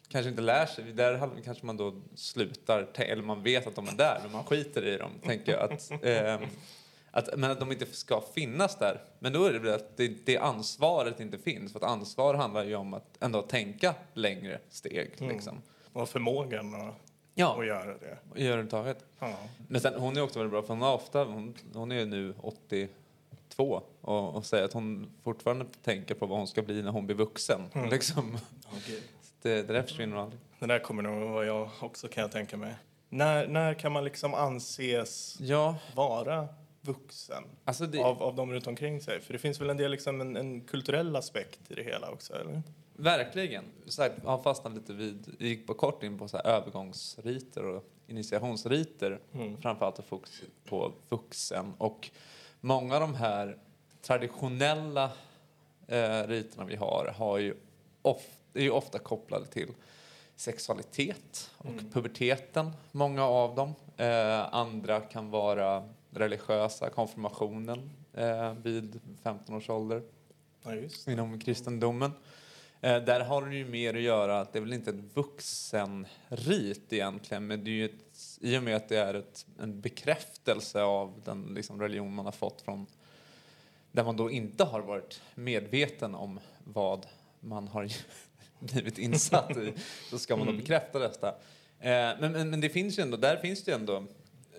kanske 0.08 0.30
inte 0.30 0.42
lär 0.42 0.66
sig. 0.66 0.84
Där 0.92 1.30
kanske 1.44 1.66
man 1.66 1.76
då 1.76 2.00
slutar, 2.14 2.86
eller 2.94 3.22
man 3.22 3.42
vet 3.42 3.66
att 3.66 3.74
de 3.74 3.88
är 3.88 3.92
där, 3.92 4.18
men 4.22 4.32
man 4.32 4.44
skiter 4.44 4.86
i 4.86 4.96
dem. 4.96 5.10
Tänker 5.24 5.52
jag 5.52 5.72
att, 5.72 5.90
ehm, 6.04 6.40
att, 7.10 7.28
men 7.38 7.50
att 7.50 7.60
de 7.60 7.72
inte 7.72 7.86
ska 7.86 8.22
finnas 8.34 8.78
där. 8.78 9.00
Men 9.18 9.32
då 9.32 9.44
är 9.44 9.52
det 9.52 9.58
väl 9.58 9.74
att 9.74 9.96
det, 9.96 10.08
det 10.26 10.38
ansvaret 10.38 11.20
inte 11.20 11.38
finns. 11.38 11.72
För 11.72 11.78
att 11.80 11.90
ansvar 11.90 12.34
handlar 12.34 12.64
ju 12.64 12.74
om 12.74 12.94
att 12.94 13.16
ändå 13.22 13.42
tänka 13.42 13.94
längre 14.14 14.58
steg. 14.70 15.10
Liksom. 15.18 15.62
Och 15.96 16.08
förmågan 16.08 16.74
att, 16.74 16.94
Ja, 17.34 17.58
att 17.60 17.66
göra 17.66 17.98
det. 17.98 18.18
i 18.34 18.46
överhuvudtaget. 18.46 19.04
Ja. 19.18 19.36
Men 19.68 19.80
sen, 19.80 19.94
hon 20.00 20.16
är 20.16 20.20
också 20.20 20.38
väldigt 20.38 20.50
bra, 20.52 20.62
för 20.62 20.68
hon 20.68 20.82
har 20.82 20.94
ofta, 20.94 21.24
hon, 21.24 21.54
hon 21.74 21.92
är 21.92 21.96
ju 21.98 22.04
nu 22.06 22.34
82 22.40 23.82
och, 24.00 24.34
och 24.34 24.46
säger 24.46 24.64
att 24.64 24.72
hon 24.72 25.10
fortfarande 25.24 25.66
tänker 25.84 26.14
på 26.14 26.26
vad 26.26 26.38
hon 26.38 26.46
ska 26.46 26.62
bli 26.62 26.82
när 26.82 26.90
hon 26.90 27.06
blir 27.06 27.16
vuxen. 27.16 27.60
Liksom. 27.90 28.38
Det, 29.42 29.62
det 29.62 29.72
där 29.72 29.82
försvinner 29.82 30.16
aldrig. 30.16 30.40
Det 30.58 30.66
där 30.66 30.78
kommer 30.78 31.02
nog 31.02 31.30
vara 31.30 31.46
jag 31.46 31.70
också 31.80 32.08
kan 32.08 32.22
jag 32.22 32.32
tänka 32.32 32.56
mig. 32.56 32.74
När, 33.08 33.48
när 33.48 33.74
kan 33.74 33.92
man 33.92 34.04
liksom 34.04 34.34
anses 34.34 35.36
Ja, 35.40 35.76
vara 35.94 36.48
vuxen 36.80 37.44
alltså 37.64 37.86
det, 37.86 38.02
av, 38.02 38.22
av 38.22 38.34
dem 38.34 38.52
runt 38.52 38.66
omkring 38.66 39.00
sig? 39.00 39.20
För 39.20 39.32
det 39.32 39.38
finns 39.38 39.60
väl 39.60 39.70
en 39.70 39.76
del 39.76 39.90
liksom 39.90 40.20
en, 40.20 40.36
en 40.36 40.60
kulturell 40.60 41.16
aspekt 41.16 41.60
i 41.68 41.74
det 41.74 41.82
hela 41.82 42.10
också, 42.10 42.34
eller? 42.34 42.62
Verkligen. 42.96 43.64
Så 43.86 44.02
här, 44.02 44.12
jag 44.22 44.30
har 44.30 44.42
fastnat 44.42 44.74
lite 44.74 44.92
vid, 44.92 45.36
gick 45.38 45.66
på 45.66 45.74
kort 45.74 46.02
in 46.02 46.18
på 46.18 46.28
så 46.28 46.36
här 46.36 46.46
övergångsriter 46.46 47.64
och 47.64 47.84
initiationsriter. 48.06 49.20
Mm. 49.32 49.60
Framförallt 49.60 50.04
fokus 50.08 50.42
på 50.64 50.92
vuxen. 51.08 51.72
Och 51.78 52.10
många 52.60 52.94
av 52.94 53.00
de 53.00 53.14
här 53.14 53.58
traditionella 54.02 55.04
eh, 55.86 56.22
riterna 56.26 56.64
vi 56.64 56.76
har, 56.76 57.14
har 57.16 57.38
ju 57.38 57.54
of, 58.02 58.22
är 58.54 58.62
ju 58.62 58.70
ofta 58.70 58.98
kopplade 58.98 59.46
till 59.46 59.68
sexualitet 60.36 61.50
och 61.58 61.66
Mm. 61.66 61.90
puberteten, 61.90 62.70
många 62.92 63.24
av 63.24 63.54
dem. 63.54 63.74
Eh, 63.96 64.54
andra 64.54 65.00
kan 65.00 65.30
vara 65.30 65.88
religiösa, 66.10 66.90
konfirmationen 66.90 67.90
eh, 68.12 68.52
vid 68.52 69.00
15 69.22 69.54
års 69.56 69.70
ålder 69.70 70.02
Ja, 70.62 70.72
inom 71.12 71.40
kristendomen. 71.40 72.10
Eh, 72.80 73.02
där 73.04 73.20
har 73.20 73.46
det 73.46 73.56
ju 73.56 73.64
mer 73.64 73.94
att 73.94 74.00
göra 74.00 74.40
att 74.40 74.52
det 74.52 74.58
är 74.58 74.60
väl 74.60 74.72
inte 74.72 74.90
ett 74.90 75.16
vuxenrit 75.16 76.92
egentligen, 76.92 77.46
men 77.46 77.64
det 77.64 77.70
är 77.70 77.72
ju 77.72 77.84
ett, 77.84 78.38
i 78.40 78.58
och 78.58 78.62
med 78.62 78.76
att 78.76 78.88
det 78.88 78.96
är 78.96 79.14
ett, 79.14 79.46
en 79.60 79.80
bekräftelse 79.80 80.82
av 80.82 81.22
den 81.24 81.42
liksom, 81.54 81.80
religion 81.80 82.14
man 82.14 82.24
har 82.24 82.32
fått 82.32 82.62
från 82.62 82.86
där 83.92 84.04
man 84.04 84.16
då 84.16 84.30
inte 84.30 84.64
har 84.64 84.80
varit 84.80 85.20
medveten 85.34 86.14
om 86.14 86.40
vad 86.64 87.06
man 87.40 87.68
har 87.68 87.88
blivit 88.58 88.98
insatt 88.98 89.56
i, 89.56 89.72
så 90.10 90.18
ska 90.18 90.36
man 90.36 90.46
då 90.46 90.52
Mm. 90.52 90.62
bekräfta 90.62 90.98
detta. 90.98 91.28
Eh, 91.80 91.90
men, 92.20 92.32
men, 92.32 92.50
men 92.50 92.60
det 92.60 92.68
finns 92.68 92.98
ju 92.98 93.02
ändå, 93.02 93.16
där 93.16 93.36
finns 93.36 93.64
det 93.64 93.70
ju 93.70 93.74
ändå 93.74 94.04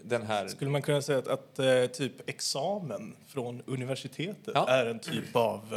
den 0.03 0.21
här... 0.21 0.47
Skulle 0.47 0.71
man 0.71 0.81
kunna 0.81 1.01
säga 1.01 1.19
att, 1.19 1.27
att 1.27 1.59
eh, 1.59 1.85
typ 1.85 2.29
examen 2.29 3.15
från 3.27 3.61
universitetet 3.65 4.51
Ja. 4.55 4.69
är 4.69 4.85
en 4.85 4.99
typ 4.99 5.35
av, 5.35 5.73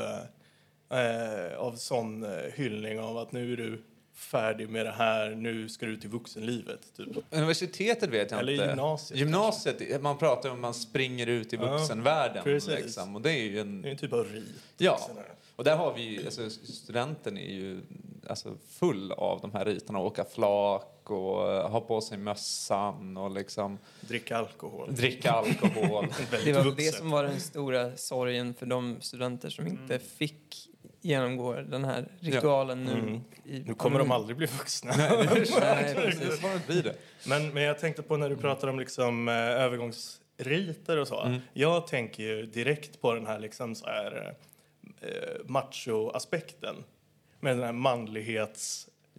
eh, 0.90 1.58
av 1.58 1.72
sån 1.76 2.24
eh, 2.24 2.30
hyllning 2.54 3.00
av 3.00 3.18
att 3.18 3.32
nu 3.32 3.52
är 3.52 3.56
du 3.56 3.82
färdig 4.14 4.68
med 4.68 4.86
det 4.86 4.92
här, 4.92 5.30
nu 5.30 5.68
ska 5.68 5.86
du 5.86 5.96
till 5.96 6.10
vuxenlivet, 6.10 6.80
typ. 6.96 7.08
Universitetet 7.30 8.10
vet 8.10 8.30
jag 8.30 8.40
Eller 8.40 8.52
inte. 8.52 8.64
gymnasiet, 8.64 9.20
Gymnasiet, 9.20 10.02
man 10.02 10.18
pratar 10.18 10.48
om 10.48 10.54
att 10.54 10.60
man 10.60 10.74
springer 10.74 11.26
ut 11.26 11.52
i 11.52 11.56
Ja, 11.56 11.76
vuxenvärlden. 11.78 12.44
precis. 12.44 12.70
liksom, 12.70 13.16
och 13.16 13.22
det 13.22 13.30
är 13.30 13.42
ju 13.42 13.50
Det 13.52 13.58
är 13.58 13.60
en... 13.60 13.84
en 13.84 13.96
typ 13.96 14.12
av 14.12 14.24
rit. 14.24 14.44
Ja, 14.78 14.98
sådär. 15.08 15.24
och 15.56 15.64
där 15.64 15.76
har 15.76 15.94
vi 15.94 16.02
ju- 16.02 16.24
alltså, 16.24 16.50
studenten 16.50 17.38
är 17.38 17.54
ju 17.54 17.80
alltså, 18.28 18.54
full 18.68 19.12
av 19.12 19.40
de 19.40 19.52
här 19.52 19.64
riterna. 19.64 19.98
Åka 19.98 20.24
flak 20.24 21.10
och 21.10 21.52
eh, 21.52 21.70
ha 21.70 21.80
på 21.80 22.00
sig 22.00 22.18
mössan 22.18 23.16
och 23.16 23.30
liksom 23.30 23.78
Dricka 24.00 24.36
alkohol. 24.36 24.94
dricka 24.94 25.30
alkohol. 25.32 26.06
Det 26.44 26.52
var 26.52 26.76
det 26.76 26.94
som 26.94 27.10
var 27.10 27.24
den 27.24 27.40
stora 27.40 27.96
sorgen 27.96 28.54
för 28.54 28.66
de 28.66 28.96
studenter 29.00 29.50
som 29.50 29.66
inte 29.66 29.98
fick 29.98 30.69
genomgå 31.00 31.52
den 31.52 31.84
här 31.84 32.08
ritualen 32.20 32.84
nu. 32.84 32.92
Mm. 32.92 33.20
I 33.44 33.62
Nu 33.66 33.74
kommer 33.74 33.98
de 33.98 34.10
aldrig 34.10 34.36
bli 34.36 34.46
vuxna. 34.46 34.94
Nej, 34.96 35.26
precis. 35.96 36.40
det. 36.66 36.94
Men, 37.26 37.48
men 37.48 37.62
jag 37.62 37.78
tänkte 37.78 38.02
på 38.02 38.16
när 38.16 38.30
du 38.30 38.36
pratar 38.36 38.68
om 38.68 38.78
liksom, 38.78 39.28
eh, 39.28 39.34
övergångsriter 39.34 40.96
och 40.96 41.08
så. 41.08 41.20
Mm. 41.22 41.40
Jag 41.52 41.86
tänker 41.86 42.22
ju 42.22 42.46
direkt 42.46 43.00
på 43.00 43.14
den 43.14 43.26
här, 43.26 43.38
liksom, 43.38 43.74
så 43.74 43.86
här 43.86 44.34
eh, 45.00 45.08
macho-aspekten. 45.44 46.76
Med 47.40 47.56
den 47.56 47.64
här 47.64 47.72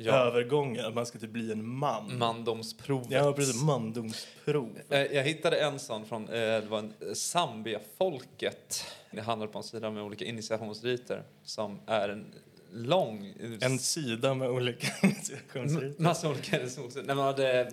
manlighetsövergången, 0.05 0.85
att 0.85 0.93
man 0.93 1.05
ska 1.05 1.19
typ 1.19 1.29
bli 1.29 1.51
en 1.51 1.65
man. 1.67 2.17
Mandomsprovet. 2.17 3.11
Ja, 3.11 3.33
precis. 3.33 3.63
Mandomsprov. 3.63 4.79
Eh, 4.89 4.99
Jag 4.99 5.23
hittade 5.23 5.57
en 5.59 5.79
sån 5.79 6.05
från 6.05 6.23
eh, 6.27 6.33
det 6.33 6.65
var 6.69 6.79
en 6.79 6.93
eh, 7.07 7.13
Zambia-folket. 7.13 8.85
Det 9.11 9.21
handlar 9.21 9.47
på 9.47 9.57
en 9.57 9.63
sida 9.63 9.91
med 9.91 10.03
olika 10.03 10.25
initiationsriter 10.25 11.23
som 11.43 11.79
är 11.85 12.09
en 12.09 12.25
lång... 12.73 13.33
En 13.61 13.79
sida 13.79 14.33
med 14.33 14.49
olika 14.49 14.87
initiationsriter. 15.07 16.03
Massa 16.03 16.29
olika 16.29 16.59
initiationsriter. 16.61 17.07
När 17.07 17.15
man 17.15 17.25
hade 17.25 17.71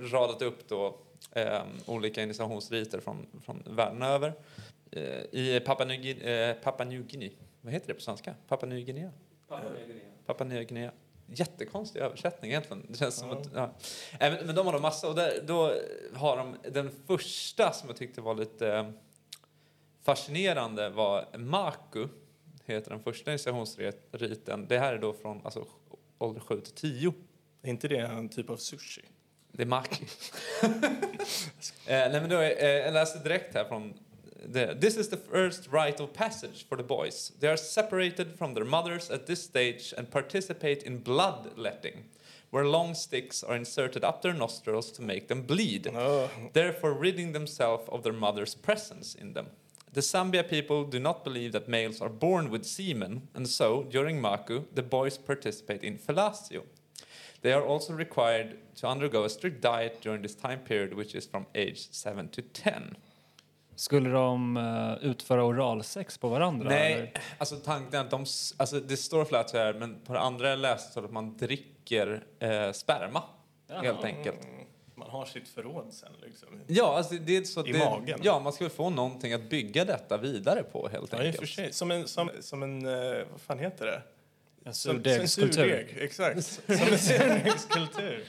radat 0.00 0.42
upp 0.42 0.68
då 0.68 0.98
eh, 1.32 1.62
olika 1.86 2.22
initiationsriter 2.22 3.00
från, 3.00 3.26
från 3.44 3.62
världen 3.66 4.02
över. 4.02 4.32
Eh, 4.90 5.02
I 5.32 5.60
Papua 5.66 5.86
New, 5.86 6.00
Guinea, 6.02 6.50
eh, 6.50 6.56
Papua 6.56 6.86
New 6.86 7.06
Guinea. 7.06 7.30
Vad 7.60 7.72
heter 7.72 7.86
det 7.88 7.94
på 7.94 8.00
svenska? 8.00 8.34
Papua 8.48 8.68
New 8.68 8.84
Guinea? 8.84 9.10
Papua 10.26 10.46
Nya 10.46 10.62
Guinea. 10.64 10.92
Jättekonstig 11.34 12.00
översättning 12.00 12.50
egentligen. 12.50 12.86
Det 12.88 12.98
känns 12.98 13.14
som 13.14 13.28
Ja. 13.28 13.36
att, 13.36 13.48
ja. 13.54 14.26
Äh, 14.26 14.32
men, 14.46 14.54
de 14.54 14.66
har 14.66 14.72
de 14.72 14.82
massa 14.82 15.08
och 15.08 15.14
där, 15.14 15.42
då 15.46 15.74
har 16.14 16.36
de 16.36 16.56
den 16.70 16.90
första 17.06 17.72
som 17.72 17.88
jag 17.88 17.96
tyckte 17.96 18.20
var 18.20 18.34
lite 18.34 18.68
eh, 18.68 18.90
fascinerande 20.02 20.88
var 20.88 21.38
Maku, 21.38 22.08
heter 22.64 22.90
den 22.90 23.02
första 23.02 23.30
initiationsriten. 23.30 24.66
Det 24.68 24.78
här 24.78 24.92
är 24.94 24.98
då 24.98 25.12
från 25.12 25.40
alltså, 25.44 25.66
ålder 26.18 26.40
7 26.40 26.60
till 26.60 26.74
10. 26.74 27.14
Är 27.62 27.70
inte 27.70 27.88
det 27.88 27.98
en 27.98 28.28
typ 28.28 28.50
av 28.50 28.56
sushi? 28.56 29.02
Det 29.52 29.62
är 29.62 29.66
maki. 29.66 30.04
eh, 30.62 30.68
nej, 31.86 32.10
men 32.20 32.28
då, 32.30 32.40
eh, 32.40 32.68
jag 32.68 32.94
läser 32.94 33.24
direkt 33.24 33.54
här 33.54 33.64
från 33.64 33.94
the, 34.44 34.76
This 34.78 34.96
is 34.96 35.08
the 35.08 35.16
first 35.16 35.68
rite 35.70 36.00
of 36.00 36.12
passage 36.12 36.66
for 36.68 36.76
the 36.76 36.82
boys. 36.82 37.32
They 37.40 37.48
are 37.48 37.56
separated 37.56 38.32
from 38.36 38.54
their 38.54 38.64
mothers 38.64 39.10
at 39.10 39.26
this 39.26 39.42
stage 39.42 39.94
and 39.96 40.10
participate 40.10 40.82
in 40.82 40.98
bloodletting, 40.98 42.04
where 42.50 42.66
long 42.66 42.94
sticks 42.94 43.42
are 43.42 43.56
inserted 43.56 44.04
up 44.04 44.22
their 44.22 44.34
nostrils 44.34 44.90
to 44.92 45.02
make 45.02 45.28
them 45.28 45.42
bleed, 45.42 45.86
Ja. 45.86 46.28
therefore 46.52 46.92
ridding 46.92 47.32
themselves 47.32 47.88
of 47.88 48.02
their 48.02 48.12
mother's 48.12 48.54
presence 48.54 49.14
in 49.14 49.32
them. 49.32 49.48
The 49.92 50.00
Zambia 50.00 50.48
people 50.48 50.84
do 50.84 50.98
not 50.98 51.22
believe 51.22 51.52
that 51.52 51.68
males 51.68 52.00
are 52.00 52.08
born 52.08 52.48
with 52.48 52.64
semen, 52.64 53.28
and 53.34 53.46
so, 53.46 53.82
during 53.82 54.22
Maku, 54.22 54.64
the 54.74 54.82
boys 54.82 55.18
participate 55.18 55.82
in 55.84 55.98
fellatio. 55.98 56.62
They 57.42 57.52
are 57.52 57.62
also 57.64 57.92
required 57.92 58.56
to 58.76 58.86
undergo 58.86 59.24
a 59.24 59.28
strict 59.28 59.60
diet 59.60 60.00
during 60.00 60.22
this 60.22 60.34
time 60.34 60.60
period, 60.60 60.94
which 60.94 61.14
is 61.14 61.26
from 61.26 61.46
age 61.54 61.88
7 61.90 62.28
to 62.30 62.40
10. 62.40 62.96
Skulle 63.82 64.10
de 64.10 64.56
eh, 64.56 65.08
utföra 65.10 65.44
oralsex 65.44 66.18
på 66.18 66.28
varandra? 66.28 66.68
Nej, 66.68 66.92
eller? 66.92 67.12
alltså 67.38 67.56
tanken 67.56 67.94
är 68.00 68.04
att 68.04 68.10
de, 68.10 68.26
alltså 68.56 68.80
det 68.80 68.96
står 68.96 69.24
fellatio 69.24 69.58
här, 69.58 69.74
men 69.74 70.00
på 70.00 70.12
det 70.12 70.20
andra 70.20 70.50
jag 70.50 70.58
läste 70.58 70.92
så 70.92 71.04
att 71.04 71.12
man 71.12 71.36
dricker 71.36 72.24
eh, 72.38 72.72
sperma, 72.72 73.22
helt 73.82 74.04
enkelt. 74.04 74.44
Mm. 74.44 74.66
Man 74.94 75.10
har 75.10 75.26
sitt 75.26 75.48
förråd 75.48 75.86
sen 75.92 76.08
liksom. 76.22 76.48
Ja, 76.66 76.96
alltså 76.96 77.14
det 77.14 77.36
är 77.36 77.42
så 77.44 77.60
att 77.60 77.66
I 77.68 77.72
det, 77.72 77.78
magen. 77.78 78.20
Ja, 78.22 78.40
man 78.40 78.52
skulle 78.52 78.70
få 78.70 78.90
någonting 78.90 79.32
att 79.32 79.50
bygga 79.50 79.84
detta 79.84 80.16
vidare 80.18 80.62
på, 80.62 80.88
helt 80.88 81.12
Ja, 81.12 81.18
enkelt. 81.18 81.38
för 81.38 81.46
sig. 81.46 81.72
Som 81.72 81.90
en, 81.90 82.08
som, 82.08 82.30
som 82.40 82.62
en 82.62 82.86
eh, 82.86 83.18
vad 83.30 83.40
fan 83.40 83.58
heter 83.58 83.86
det? 83.86 84.02
En 84.64 84.74
Som- 84.74 84.92
surdegskultur. 84.92 85.52
surdeg, 85.52 85.96
Exakt. 86.00 86.44
Som 86.44 86.64
en 86.92 86.98
surdegskultur. 86.98 88.24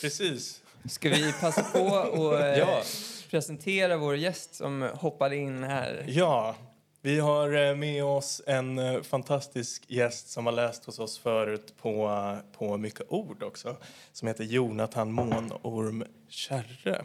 Precis. 0.00 0.60
Ska 0.88 1.08
vi 1.08 1.32
passa 1.40 1.62
på 1.62 1.84
och 2.20 2.40
eh, 2.40 2.58
Ja. 2.58 2.82
Presentera 3.30 3.96
vår 3.96 4.16
gäst 4.16 4.54
som 4.54 4.90
hoppade 4.94 5.36
in 5.36 5.62
här? 5.64 6.04
Ja, 6.08 6.54
vi 7.00 7.20
har 7.20 7.68
eh, 7.68 7.74
med 7.76 8.04
oss 8.04 8.42
en 8.46 8.78
eh, 8.78 9.02
fantastisk 9.02 9.84
gäst 9.90 10.28
som 10.28 10.46
har 10.46 10.52
läst 10.52 10.84
hos 10.84 10.98
oss 10.98 11.18
förut 11.18 11.74
på, 11.80 12.36
på 12.58 12.76
Mycket 12.76 13.12
ord 13.12 13.42
också. 13.42 13.76
Som 14.12 14.28
heter 14.28 14.44
Jonathan 14.44 15.12
Månorm 15.12 16.04
Kärre. 16.28 17.04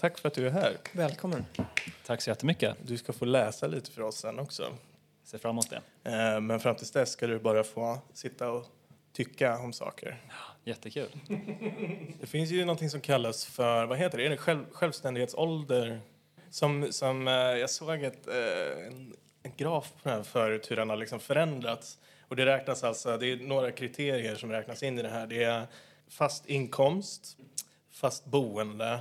Tack 0.00 0.18
för 0.18 0.28
att 0.28 0.34
du 0.34 0.46
är 0.46 0.50
här. 0.50 0.76
Välkommen. 0.92 1.44
Tack 2.06 2.22
så 2.22 2.30
jättemycket. 2.30 2.76
Du 2.82 2.96
ska 2.98 3.12
få 3.12 3.24
läsa 3.24 3.66
lite 3.66 3.90
för 3.90 4.02
oss 4.02 4.16
sen 4.16 4.38
också. 4.38 4.72
Ser 5.24 5.38
fram 5.38 5.50
emot 5.50 5.70
det. 5.70 6.10
Eh, 6.10 6.40
Men 6.40 6.60
fram 6.60 6.76
tills 6.76 6.90
dess 6.90 7.10
ska 7.10 7.26
du 7.26 7.38
bara 7.38 7.64
få 7.64 7.98
sitta 8.12 8.50
och 8.50 8.66
tycka 9.12 9.58
om 9.58 9.72
saker. 9.72 10.20
Jättekul. 10.68 11.08
Det 12.20 12.26
finns 12.26 12.50
ju 12.50 12.64
någonting 12.64 12.90
som 12.90 13.00
kallas 13.00 13.46
för, 13.46 13.86
vad 13.86 13.98
heter 13.98 14.18
det, 14.18 14.26
är 14.26 14.30
det 14.30 14.36
själv, 14.36 14.64
självständighetsålder? 14.72 16.00
Som, 16.50 16.86
som 16.90 17.28
eh, 17.28 17.34
jag 17.34 17.70
såg 17.70 18.02
ett, 18.02 18.28
eh, 18.28 18.86
en, 18.86 19.14
en 19.42 19.52
graf 19.56 19.92
på 20.02 20.08
den 20.08 20.16
här 20.16 20.22
förut, 20.22 20.70
hur 20.70 20.76
den 20.76 20.90
har 20.90 20.96
liksom 20.96 21.20
förändrats. 21.20 21.98
Och 22.28 22.36
det 22.36 22.46
räknas 22.46 22.84
alltså, 22.84 23.16
det 23.16 23.32
är 23.32 23.36
några 23.36 23.70
kriterier 23.70 24.36
som 24.36 24.52
räknas 24.52 24.82
in 24.82 24.98
i 24.98 25.02
det 25.02 25.08
här. 25.08 25.26
Det 25.26 25.42
är 25.42 25.66
fast 26.08 26.46
inkomst, 26.46 27.36
fast 27.90 28.24
boende 28.24 29.00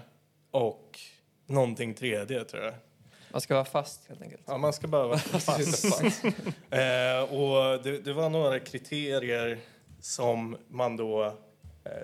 och 0.52 1.00
någonting 1.46 1.94
tredje 1.94 2.44
tror 2.44 2.64
jag. 2.64 2.74
Man 3.32 3.42
ska 3.42 3.54
vara 3.54 3.66
fast 3.66 4.08
helt 4.08 4.22
enkelt. 4.22 4.44
Ja, 4.46 4.58
man 4.58 4.74
ska 4.74 4.88
bara 4.88 5.08
vara 5.08 5.18
fast. 5.40 5.86
eh, 6.70 7.34
och 7.34 7.84
det, 7.84 8.06
det 8.06 8.14
var 8.14 8.30
några 8.30 8.60
kriterier 8.60 9.60
som 10.00 10.58
man 10.68 10.98
då, 10.98 11.38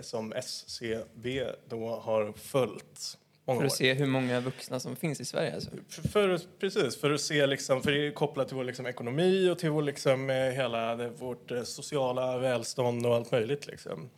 som 0.01 0.33
SCB 0.33 1.45
då 1.69 1.95
har 1.95 2.33
följt 2.33 3.17
många 3.45 3.59
För 3.59 3.63
år. 3.63 3.67
att 3.67 3.73
se 3.73 3.93
hur 3.93 4.05
många 4.05 4.39
vuxna 4.39 4.79
som 4.79 4.95
finns 4.95 5.19
i 5.19 5.25
Sverige. 5.25 5.53
Alltså. 5.53 5.69
För, 5.89 6.01
för, 6.01 6.39
precis, 6.59 6.97
för 6.97 7.11
att 7.11 7.21
se 7.21 7.47
liksom, 7.47 7.83
för 7.83 7.91
det 7.91 8.07
är 8.07 8.11
kopplat 8.11 8.47
till 8.47 8.57
vår 8.57 8.63
liksom, 8.63 8.85
ekonomi 8.85 9.49
och 9.49 9.59
till 9.59 9.69
vår, 9.69 9.81
liksom, 9.81 10.29
eh, 10.29 10.35
hela 10.35 10.95
det, 10.95 11.09
vårt 11.09 11.51
eh, 11.51 11.63
sociala 11.63 12.37
välstånd 12.37 13.05
och 13.05 13.15
allt 13.15 13.31
möjligt. 13.31 13.67
Liksom. 13.67 14.09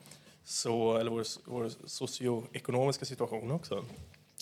Så, 0.43 0.97
eller 0.97 1.11
vår, 1.11 1.25
vår 1.45 1.71
socioekonomiska 1.85 3.05
situation 3.05 3.51
också. 3.51 3.85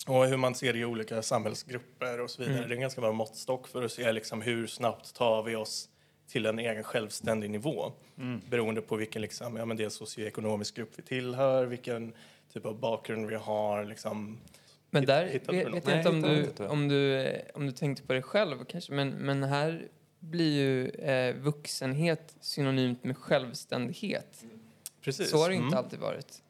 Och 0.06 0.26
hur 0.26 0.36
man 0.36 0.54
ser 0.54 0.72
det 0.72 0.78
i 0.78 0.84
olika 0.84 1.22
samhällsgrupper 1.22 2.20
och 2.20 2.30
så 2.30 2.42
vidare. 2.42 2.56
Mm. 2.56 2.68
Det 2.68 2.74
är 2.74 2.76
en 2.76 2.80
ganska 2.80 3.00
bra 3.00 3.12
måttstock 3.12 3.68
för 3.68 3.82
att 3.82 3.92
se 3.92 4.12
liksom, 4.12 4.42
hur 4.42 4.66
snabbt 4.66 5.14
tar 5.14 5.42
vi 5.42 5.56
oss 5.56 5.88
till 6.26 6.46
en 6.46 6.58
egen 6.58 6.82
självständig 6.84 7.50
nivå. 7.50 7.92
Beroende 8.50 8.80
på 8.80 8.96
vilken 8.96 9.22
liksom, 9.22 9.56
ja, 9.56 9.64
men 9.64 9.76
det 9.76 9.84
är 9.84 9.88
socioekonomisk 9.88 10.76
grupp 10.76 10.90
vi 10.96 11.02
tillhör, 11.02 11.66
vilken 11.66 12.12
typ 12.52 12.66
av 12.66 12.78
bakgrund 12.80 13.26
vi 13.26 13.34
har. 13.36 13.84
Liksom. 13.84 14.38
Men 14.90 15.04
där 15.04 15.26
hittade 15.26 15.58
vet, 15.58 15.86
jag 15.86 15.96
inte 15.98 16.08
om 16.08 16.22
du, 16.22 16.40
inte. 16.44 16.68
om, 16.68 16.88
du, 16.88 17.32
om 17.54 17.66
du 17.66 17.72
tänkte 17.72 18.02
på 18.06 18.12
det 18.12 18.22
själv 18.22 18.64
kanske, 18.64 18.92
men, 18.92 19.08
men 19.10 19.42
här 19.42 19.88
blir 20.20 20.52
ju 20.52 20.88
eh, 20.88 21.34
vuxenhet 21.36 22.36
synonymt 22.40 23.04
med 23.04 23.16
självständighet. 23.16 24.44
Precis. 25.00 25.30
Så 25.30 25.38
har 25.38 25.48
det 25.48 25.54
inte 25.54 25.66
Mm. 25.66 25.78
alltid 25.78 25.98
varit. 25.98 26.42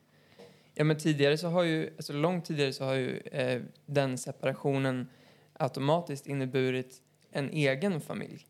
Ja, 0.74 0.84
men 0.84 0.98
tidigare 0.98 1.38
så 1.38 1.48
har 1.48 1.62
ju, 1.62 1.90
alltså 1.96 2.12
långt 2.12 2.44
tidigare 2.44 2.72
så 2.72 2.84
har 2.84 2.94
ju 2.94 3.18
eh, 3.18 3.62
den 3.86 4.18
separationen 4.18 5.08
automatiskt 5.52 6.26
inneburit 6.26 7.02
en 7.30 7.50
egen 7.50 8.00
familj. 8.00 8.46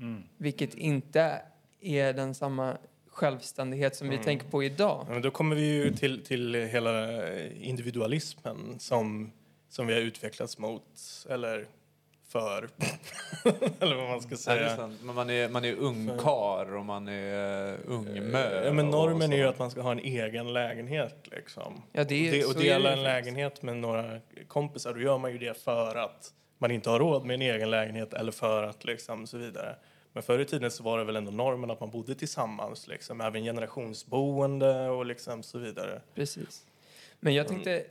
Mm. 0.00 0.22
Vilket 0.36 0.74
inte 0.74 1.42
är 1.80 2.12
den 2.12 2.34
samma 2.34 2.76
självständighet 3.08 3.96
som 3.96 4.08
vi 4.08 4.14
Mm. 4.14 4.24
tänker 4.24 4.46
på 4.48 4.64
idag. 4.64 5.04
Ja, 5.08 5.12
men 5.12 5.22
då 5.22 5.30
kommer 5.30 5.56
vi 5.56 5.74
ju 5.74 5.92
till, 5.94 6.24
till 6.24 6.54
hela 6.54 7.28
individualismen 7.48 8.74
som, 8.78 9.32
som 9.68 9.86
vi 9.86 9.94
har 9.94 10.00
utvecklats 10.00 10.58
mot, 10.58 10.82
eller 11.28 11.66
för, 12.28 12.68
eller 13.80 13.96
vad 13.96 14.08
man 14.08 14.20
ska 14.20 14.30
Ja, 14.30 14.36
säga. 14.36 14.76
sant. 14.76 15.00
Men 15.02 15.14
man 15.14 15.30
är, 15.30 15.48
man 15.48 15.64
är 15.64 15.74
ungkar 15.74 16.74
och 16.74 16.84
man 16.84 17.08
är 17.08 17.78
ungmö. 17.86 18.64
Ja, 18.64 18.72
men 18.72 18.86
normen 18.90 19.32
är 19.32 19.36
ju 19.36 19.44
att 19.48 19.58
man 19.58 19.70
ska 19.70 19.80
ha 19.82 19.92
en 19.92 19.98
egen 19.98 20.52
lägenhet. 20.52 21.16
Liksom. 21.30 21.82
Ja, 21.92 22.04
det 22.04 22.40
är- 22.40 22.48
och, 22.48 22.54
dela 22.62 22.92
en 22.92 23.02
lägenhet 23.02 23.62
med 23.62 23.76
några 23.76 24.20
kompisar, 24.48 24.94
då 24.94 25.00
gör 25.00 25.18
man 25.18 25.32
ju 25.32 25.38
det 25.38 25.62
för 25.62 25.94
att 25.96 26.32
man 26.58 26.70
inte 26.70 26.90
har 26.90 26.98
råd 26.98 27.24
med 27.24 27.34
en 27.34 27.42
egen 27.42 27.70
lägenhet 27.70 28.14
eller 28.14 28.32
för 28.32 28.62
att 28.62 28.84
liksom 28.84 29.26
så 29.26 29.38
vidare. 29.38 29.76
Men 30.12 30.22
förr 30.22 30.38
i 30.38 30.44
tiden 30.44 30.70
så 30.70 30.82
var 30.82 30.98
det 30.98 31.04
väl 31.04 31.16
ändå 31.16 31.30
normen 31.30 31.70
att 31.70 31.80
man 31.80 31.90
bodde 31.90 32.14
tillsammans, 32.14 32.88
liksom, 32.88 33.20
även 33.20 33.42
generationsboende 33.44 34.88
och 34.88 35.06
liksom 35.06 35.42
så 35.42 35.58
vidare. 35.58 36.00
Precis. 36.14 36.66
Men 37.20 37.34
jag 37.34 37.48
tänkte 37.48 37.84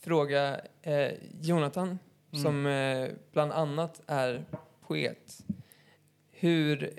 fråga 0.00 0.60
eh, 0.82 1.12
Jonathan, 1.40 1.98
Mm. 2.32 2.42
som 2.42 2.66
eh, 2.66 3.08
bland 3.32 3.52
annat 3.52 4.00
är 4.06 4.44
poet, 4.86 5.38
hur 6.30 6.98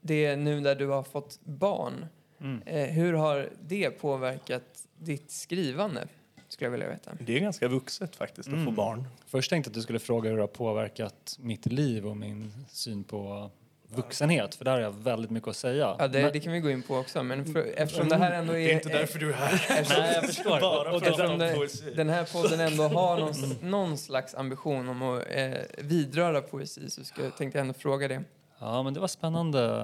det 0.00 0.36
nu 0.36 0.60
när 0.60 0.74
du 0.74 0.86
har 0.86 1.02
fått 1.02 1.40
barn, 1.44 2.06
Mm. 2.40 2.62
eh, 2.66 2.86
hur 2.88 3.12
har 3.12 3.50
det 3.62 3.90
påverkat 3.90 4.86
ditt 4.98 5.30
skrivande? 5.30 6.08
Skulle 6.48 6.66
jag 6.66 6.70
vilja 6.72 6.88
veta. 6.88 7.10
Det 7.20 7.36
är 7.36 7.40
ganska 7.40 7.68
vuxet 7.68 8.16
faktiskt 8.16 8.48
att 8.48 8.54
få 8.54 8.60
Mm. 8.60 8.74
barn. 8.74 9.04
Först 9.26 9.50
tänkte 9.50 9.68
jag 9.68 9.70
att 9.72 9.74
du 9.74 9.82
skulle 9.82 9.98
fråga 9.98 10.30
hur 10.30 10.36
det 10.36 10.42
har 10.42 10.48
påverkat 10.48 11.36
mitt 11.40 11.66
liv 11.66 12.06
och 12.06 12.16
min 12.16 12.52
syn 12.68 13.04
på 13.04 13.50
vuxenhet, 13.94 14.54
för 14.54 14.64
där 14.64 14.72
har 14.72 14.78
jag 14.80 14.90
väldigt 14.90 15.30
mycket 15.30 15.48
att 15.48 15.56
säga. 15.56 15.96
Ja, 15.98 16.08
det, 16.08 16.22
Men- 16.22 16.32
det 16.32 16.40
kan 16.40 16.52
vi 16.52 16.60
gå 16.60 16.70
in 16.70 16.82
på 16.82 16.96
också, 16.96 17.22
men 17.22 17.44
för, 17.52 17.72
eftersom 17.76 18.08
det 18.08 18.16
här 18.16 18.32
ändå 18.32 18.52
är... 18.52 18.58
Det 18.58 18.70
är 18.70 18.74
inte 18.74 18.88
därför 18.88 19.18
du 19.18 19.28
är 19.30 19.34
här. 19.34 19.52
eftersom, 19.80 20.02
Nej, 20.02 20.12
jag 20.14 20.24
förstår. 20.26 20.60
Bara 20.60 20.92
Och 20.94 21.00
för 21.02 21.10
att 21.10 21.18
eftersom 21.20 21.38
det, 21.38 21.96
den 21.96 22.08
här 22.08 22.24
podden 22.42 22.60
ändå 22.60 22.82
har 22.82 23.18
någon, 23.18 23.70
någon 23.70 23.98
slags 23.98 24.34
ambition 24.34 24.88
om 24.88 25.02
att 25.02 25.24
eh, 25.30 25.52
vidröra 25.78 26.40
poesi 26.42 26.90
så 26.90 27.04
ska, 27.04 27.30
tänkte 27.30 27.58
jag 27.58 27.60
ändå 27.60 27.74
fråga 27.74 28.08
det. 28.08 28.22
Ja, 28.58 28.82
men 28.82 28.94
det 28.94 29.00
var 29.00 29.08
spännande 29.08 29.74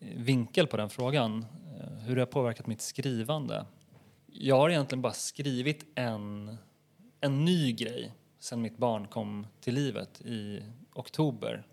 eh, 0.00 0.08
vinkel 0.16 0.66
på 0.66 0.76
den 0.76 0.90
frågan. 0.90 1.46
eh, 1.80 1.98
Hur 2.06 2.14
det 2.16 2.20
har 2.22 2.26
påverkat 2.26 2.66
mitt 2.66 2.80
skrivande. 2.80 3.66
Jag 4.32 4.56
har 4.56 4.70
egentligen 4.70 5.02
bara 5.02 5.12
skrivit 5.12 5.84
en, 5.94 6.56
en 7.20 7.44
ny 7.44 7.72
grej 7.72 8.12
sen 8.40 8.62
mitt 8.62 8.76
barn 8.78 9.06
kom 9.06 9.46
till 9.60 9.74
livet 9.74 10.20
i 10.20 10.62
oktober 10.94 11.66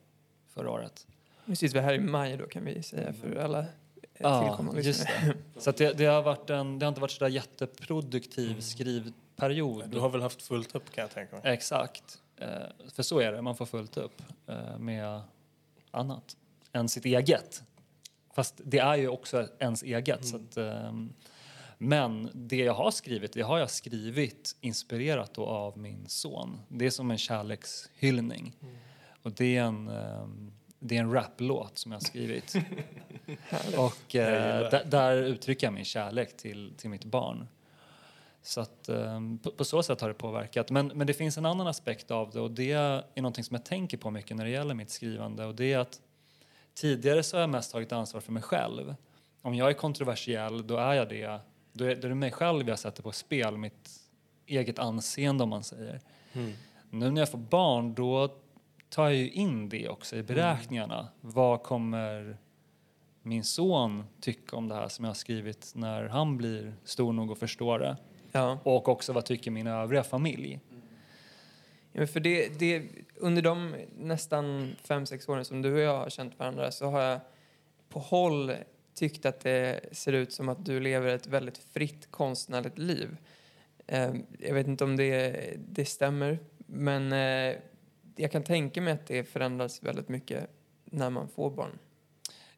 förra 0.54 0.72
året. 0.72 1.08
Nu 1.46 1.56
sitter 1.56 1.76
vi 1.76 1.82
här 1.82 1.94
i 1.94 2.00
maj 2.00 2.38
då 2.38 2.48
kan 2.48 2.66
vi 2.66 2.84
säga 2.84 3.14
för 3.14 3.36
alla 3.36 3.60
eh, 3.60 3.66
Ja, 4.18 4.48
tillkommande 4.48 4.82
just 4.82 5.08
det. 5.08 5.34
Så 5.58 5.70
att 5.70 5.78
det, 5.78 5.94
det, 5.98 6.06
har 6.06 6.22
varit 6.22 6.50
en, 6.50 6.80
det 6.80 6.86
har 6.86 6.90
inte 6.90 7.02
varit 7.02 7.12
så 7.12 7.24
där 7.24 7.32
jätteproduktiv 7.32 8.62
skrivperiod. 8.62 9.90
Du 9.90 10.00
har 10.00 10.10
väl 10.10 10.22
haft 10.22 10.42
fullt 10.42 10.76
upp 10.76 10.92
kan 10.92 11.02
jag 11.02 11.12
tänka 11.12 11.36
mig. 11.36 11.54
Exakt. 11.54 12.20
Eh, 12.38 12.48
För 12.94 13.04
så 13.04 13.20
är 13.20 13.32
det, 13.32 13.42
man 13.42 13.56
får 13.56 13.66
fullt 13.66 13.98
upp 13.98 14.22
eh, 14.48 14.78
med 14.80 15.22
annat 15.92 16.38
än 16.72 16.90
sitt 16.90 17.06
eget. 17.06 17.64
Fast 18.36 18.62
det 18.64 18.80
är 18.80 18.96
ju 18.96 19.08
också 19.08 19.48
ens 19.60 19.84
eget. 19.84 20.26
Så 20.26 20.36
att, 20.36 20.58
ehm, 20.58 21.14
men 21.78 22.30
det 22.34 22.58
jag 22.58 22.74
har 22.74 22.92
skrivit, 22.92 23.34
det 23.34 23.42
har 23.42 23.60
jag 23.60 23.70
skrivit 23.70 24.56
inspirerat 24.62 25.34
då 25.34 25.46
av 25.46 25.78
min 25.78 26.06
son. 26.08 26.60
Det 26.68 26.86
är 26.86 26.90
som 26.90 27.12
en 27.12 27.18
kärlekshyllning. 27.18 28.56
Och 29.22 29.32
det 29.32 29.58
är 29.58 29.64
en, 29.64 29.88
ehm, 29.88 30.52
det 30.88 30.98
är 30.98 31.02
en 31.02 31.12
raplåt 31.12 31.78
som 31.78 31.92
jag 31.92 32.00
har 32.00 32.06
skrivit. 32.06 32.56
Och 33.78 34.16
eh, 34.16 34.70
där, 34.70 34.86
där 34.86 35.18
uttrycker 35.18 35.68
jag 35.68 35.74
min 35.74 35.86
kärlek 35.86 36.38
till, 36.38 36.74
till 36.78 36.90
mitt 36.90 37.06
barn. 37.06 37.48
Så 38.42 38.62
att, 38.62 38.90
ehm, 38.90 39.38
på, 39.38 39.52
på 39.52 39.66
så 39.66 39.84
sätt 39.84 40.02
har 40.02 40.08
det 40.08 40.14
påverkat. 40.14 40.70
Men, 40.70 40.88
men 40.88 41.08
det 41.08 41.14
finns 41.14 41.38
en 41.38 41.46
annan 41.46 41.68
aspekt 41.68 42.12
av 42.12 42.32
det 42.32 42.40
och 42.40 42.52
det 42.52 42.72
är 42.72 43.04
någonting 43.16 43.44
som 43.44 43.56
jag 43.56 43.66
tänker 43.66 43.98
på 43.98 44.12
mycket 44.12 44.38
när 44.38 44.46
det 44.46 44.52
gäller 44.52 44.76
mitt 44.76 44.90
skrivande 44.90 45.46
och 45.46 45.56
det 45.56 45.74
är 45.74 45.80
att 45.80 46.02
tidigare 46.74 47.24
så 47.24 47.38
har 47.38 47.42
jag 47.42 47.50
mest 47.50 47.72
tagit 47.72 47.92
ansvar 47.92 48.22
för 48.22 48.32
mig 48.32 48.44
själv. 48.44 48.96
Om 49.42 49.56
jag 49.56 49.70
är 49.70 49.74
kontroversiell, 49.74 50.68
då 50.68 50.78
är 50.78 50.94
jag 50.94 51.10
det. 51.10 51.40
Då 51.74 51.86
är, 51.86 51.96
då 51.96 52.08
är 52.08 52.10
det 52.10 52.16
mig 52.16 52.32
själv 52.32 52.70
jag 52.70 52.80
sätter 52.80 53.04
på 53.04 53.12
spel, 53.12 53.58
mitt 53.58 53.90
eget 54.46 54.80
anseende 54.80 55.44
om 55.44 55.50
man 55.50 55.64
säger. 55.64 56.02
Nu 56.90 57.12
när 57.12 57.22
jag 57.22 57.30
får 57.30 57.38
barn, 57.38 57.94
då 57.94 58.38
tar 58.96 59.04
jag 59.04 59.16
ju 59.16 59.30
in 59.30 59.70
det 59.70 59.90
också 59.90 60.16
i 60.16 60.24
beräkningarna. 60.24 61.08
Vad 61.22 61.64
kommer 61.64 62.38
min 63.22 63.44
son 63.44 64.04
tycka 64.22 64.56
om 64.56 64.68
det 64.68 64.76
här 64.76 64.88
som 64.88 65.06
jag 65.06 65.10
har 65.10 65.16
skrivit 65.16 65.72
när 65.76 66.04
han 66.08 66.38
blir 66.38 66.74
stor 66.84 67.14
nog 67.14 67.32
att 67.32 67.40
förstå 67.40 67.78
det? 67.78 67.98
Ja. 68.32 68.60
Och 68.64 68.90
också 68.90 69.14
vad 69.14 69.26
tycker 69.26 69.52
min 69.52 69.68
övriga 69.68 70.04
familj? 70.04 70.60
Ja, 71.92 72.08
för 72.08 72.20
det, 72.20 72.60
det, 72.60 72.84
under 73.16 73.42
de 73.42 73.76
nästan 73.98 74.76
fem 74.84 75.06
sex 75.06 75.30
åren 75.30 75.46
som 75.46 75.62
du 75.62 75.74
och 75.74 75.80
jag 75.80 75.98
har 75.98 76.10
känt 76.10 76.40
varandra 76.40 76.72
så 76.72 76.86
har 76.86 77.02
jag 77.02 77.20
på 77.90 78.00
håll 78.00 78.52
tyckt 78.94 79.26
att 79.26 79.40
det 79.40 79.80
ser 79.92 80.14
ut 80.14 80.34
som 80.34 80.50
att 80.50 80.66
du 80.66 80.80
lever 80.80 81.08
ett 81.08 81.28
väldigt 81.28 81.58
fritt 81.58 82.12
konstnärligt 82.12 82.78
liv. 82.78 83.18
Eh, 83.88 84.14
jag 84.40 84.54
vet 84.54 84.68
inte 84.68 84.84
om 84.84 84.98
det, 84.98 85.54
det 85.58 85.86
stämmer, 85.86 86.40
men 86.58 87.14
eh, 87.14 87.56
jag 88.16 88.32
kan 88.32 88.44
tänka 88.44 88.82
mig 88.82 88.94
att 88.94 89.08
det 89.08 89.24
förändras 89.24 89.84
väldigt 89.84 90.10
mycket 90.10 90.50
när 90.86 91.10
man 91.10 91.28
får 91.28 91.50
barn. 91.52 91.80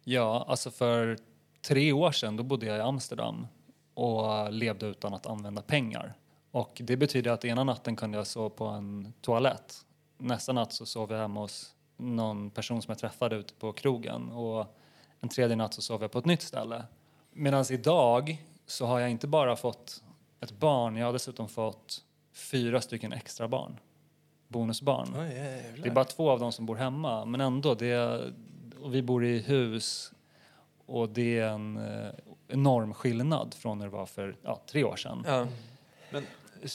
Ja, 0.03 0.45
alltså 0.47 0.71
för 0.71 1.17
tre 1.61 1.91
år 1.91 2.11
sedan 2.11 2.37
då 2.37 2.43
bodde 2.43 2.65
jag 2.65 2.77
i 2.77 2.81
Amsterdam 2.81 3.47
och 3.93 4.53
levde 4.53 4.85
utan 4.85 5.13
att 5.13 5.25
använda 5.25 5.61
pengar. 5.61 6.13
Och 6.51 6.81
det 6.83 6.97
betyder 6.97 7.31
att 7.31 7.45
ena 7.45 7.63
natten 7.63 7.95
kunde 7.95 8.17
jag 8.17 8.27
sova 8.27 8.49
på 8.49 8.65
en 8.65 9.13
toalett. 9.21 9.85
Nästa 10.17 10.53
natt 10.53 10.73
så 10.73 10.85
sov 10.85 11.11
jag 11.11 11.19
hemma 11.19 11.39
hos 11.39 11.75
någon 11.97 12.49
person 12.49 12.81
som 12.81 12.91
jag 12.91 12.97
träffade 12.97 13.35
ute 13.35 13.53
på 13.53 13.73
krogen 13.73 14.31
och 14.31 14.75
en 15.19 15.29
tredje 15.29 15.55
natt 15.55 15.73
så 15.73 15.81
sov 15.81 16.01
jag 16.01 16.11
på 16.11 16.19
ett 16.19 16.25
nytt 16.25 16.41
ställe. 16.41 16.83
Medan 17.31 17.65
idag 17.71 18.45
så 18.65 18.85
har 18.85 18.99
jag 18.99 19.09
inte 19.09 19.27
bara 19.27 19.55
fått 19.55 20.03
ett 20.39 20.51
barn, 20.51 20.95
jag 20.95 21.05
har 21.05 21.13
dessutom 21.13 21.49
fått 21.49 22.03
fyra 22.33 22.81
stycken 22.81 23.13
extra 23.13 23.47
barn. 23.47 23.79
Bonusbarn. 24.47 25.07
Oj. 25.17 25.83
Det 25.83 25.89
är 25.89 25.93
bara 25.93 26.05
två 26.05 26.29
av 26.29 26.39
dem 26.39 26.51
som 26.51 26.65
bor 26.65 26.75
hemma, 26.75 27.25
men 27.25 27.41
ändå. 27.41 27.73
Det 27.75 27.87
är, 27.87 28.33
och 28.81 28.95
vi 28.95 29.01
bor 29.01 29.25
i 29.25 29.39
hus 29.39 30.11
och 30.85 31.09
det 31.09 31.39
är 31.39 31.47
en 31.49 31.77
eh, 31.77 32.09
enorm 32.47 32.93
skillnad 32.93 33.53
från 33.53 33.77
när 33.77 33.85
det 33.85 33.91
var 33.91 34.05
för 34.05 34.35
ja, 34.43 34.61
tre 34.71 34.83
år 34.83 34.95
sedan. 34.95 35.23
Ja. 35.27 35.47
Men 36.11 36.25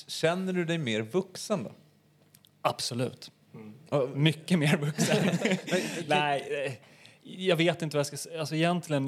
känner 0.06 0.52
du 0.52 0.64
dig 0.64 0.78
mer 0.78 1.02
vuxen 1.02 1.64
då? 1.64 1.72
Absolut. 2.62 3.30
Ja, 3.90 4.06
Mycket 4.14 4.58
mer 4.58 4.76
vuxen. 4.76 5.16
Nej, 6.06 6.66
eh, 6.66 6.72
Jag 7.22 7.56
vet 7.56 7.82
inte 7.82 7.96
vad 7.96 8.00
jag 8.00 8.06
ska 8.06 8.16
säga. 8.16 8.40
Alltså 8.40 8.54
egentligen, 8.54 9.06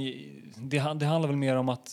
det, 0.56 0.78
det 0.94 1.04
handlar 1.04 1.26
väl 1.26 1.36
mer 1.36 1.56
om 1.56 1.68
att 1.68 1.90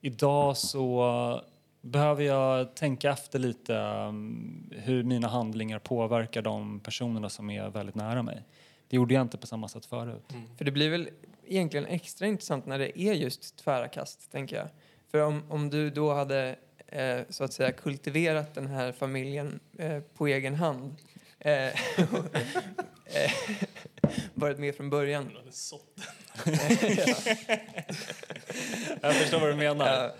idag 0.00 0.56
så 0.56 1.40
behöver 1.84 2.24
jag 2.24 2.74
tänka 2.74 3.10
efter 3.10 3.38
lite 3.38 3.74
um, 3.74 4.70
hur 4.72 5.02
mina 5.02 5.28
handlingar 5.28 5.78
påverkar 5.78 6.42
de 6.42 6.80
personerna 6.80 7.28
som 7.28 7.50
är 7.50 7.68
väldigt 7.68 7.94
nära 7.94 8.22
mig. 8.22 8.42
Det 8.88 8.96
gjorde 8.96 9.14
jag 9.14 9.22
inte 9.22 9.38
på 9.38 9.46
samma 9.46 9.68
sätt 9.68 9.86
förut. 9.86 10.32
För 10.58 10.64
det 10.64 10.70
blir 10.70 10.90
väl 10.90 11.08
egentligen 11.46 11.86
extra 11.86 12.26
intressant 12.26 12.66
när 12.66 12.78
det 12.78 13.00
är 13.00 13.12
just 13.12 13.56
tvära 13.56 13.88
kast, 13.88 14.32
tänker 14.32 14.56
jag. 14.56 14.68
För 15.10 15.20
om, 15.20 15.42
om 15.48 15.70
du 15.70 15.90
då 15.90 16.14
hade 16.14 16.56
eh, 16.86 17.18
så 17.28 17.44
att 17.44 17.52
säga 17.52 17.72
kultiverat 17.72 18.54
den 18.54 18.66
här 18.66 18.92
familjen 18.92 19.60
eh, 19.78 20.00
på 20.00 20.26
egen 20.26 20.54
hand 20.54 20.96
eh, 21.38 21.68
och, 22.12 22.36
eh, 23.04 23.30
varit 24.34 24.58
med 24.58 24.74
från 24.74 24.90
början. 24.90 25.28
Du 25.28 25.36
hade 25.38 25.52
sått 25.52 26.00
Jag 29.00 29.14
förstår 29.14 29.40
vad 29.40 29.50
du 29.50 29.54
menar. 29.54 30.12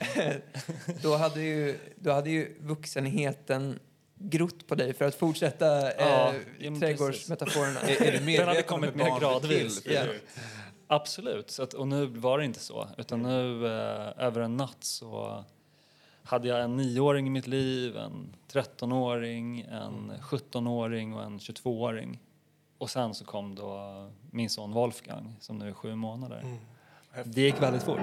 Då, 1.03 1.17
hade 1.17 1.41
ju, 1.43 1.79
då 1.97 2.13
hade 2.13 2.31
ju 2.31 2.57
vuxenheten 2.61 3.79
grott 4.19 4.67
på 4.67 4.75
dig 4.75 4.95
för 4.95 5.05
att 5.05 5.15
fortsätta 5.15 5.93
eh, 5.93 6.07
Ja, 6.07 6.35
men 6.59 6.81
trädgårdsmetaforerna. 6.81 7.81
Är, 7.81 8.03
är 8.03 8.13
du 8.13 8.21
medveten 8.21 8.49
hade 8.49 8.59
om 8.59 8.65
kommit 8.65 8.95
mer 8.95 9.21
gradvis. 9.21 9.83
Ja. 9.87 10.05
Absolut. 10.87 11.51
Så 11.51 11.63
att, 11.63 11.75
och 11.75 11.89
nu 11.89 12.07
var 12.07 12.39
det 12.39 12.45
inte 12.45 12.61
så. 12.61 12.89
Utan 12.99 13.23
nu 13.23 13.67
eh, 13.67 14.27
över 14.27 14.41
en 14.41 14.57
natt 14.57 14.85
så 14.85 15.45
hade 16.23 16.49
jag 16.49 16.63
en 16.63 16.77
nioåring 16.77 17.27
i 17.27 17.31
mitt 17.31 17.47
liv, 17.47 17.97
en 17.97 18.37
13-åring, 18.53 19.61
en 19.61 20.13
17-åring 20.23 21.15
och 21.15 21.23
en 21.23 21.39
22-åring. 21.39 22.21
Och 22.85 22.91
sen 22.91 23.15
så 23.15 23.25
kom 23.25 23.55
då 23.55 24.07
min 24.31 24.51
son 24.51 24.73
Wolfgang 24.73 25.37
som 25.41 25.59
nu 25.59 25.69
är 25.69 25.73
sju 25.73 25.95
månader. 25.95 26.59
Det 27.25 27.41
gick 27.41 27.63
väldigt 27.63 27.83
fort. 27.83 28.01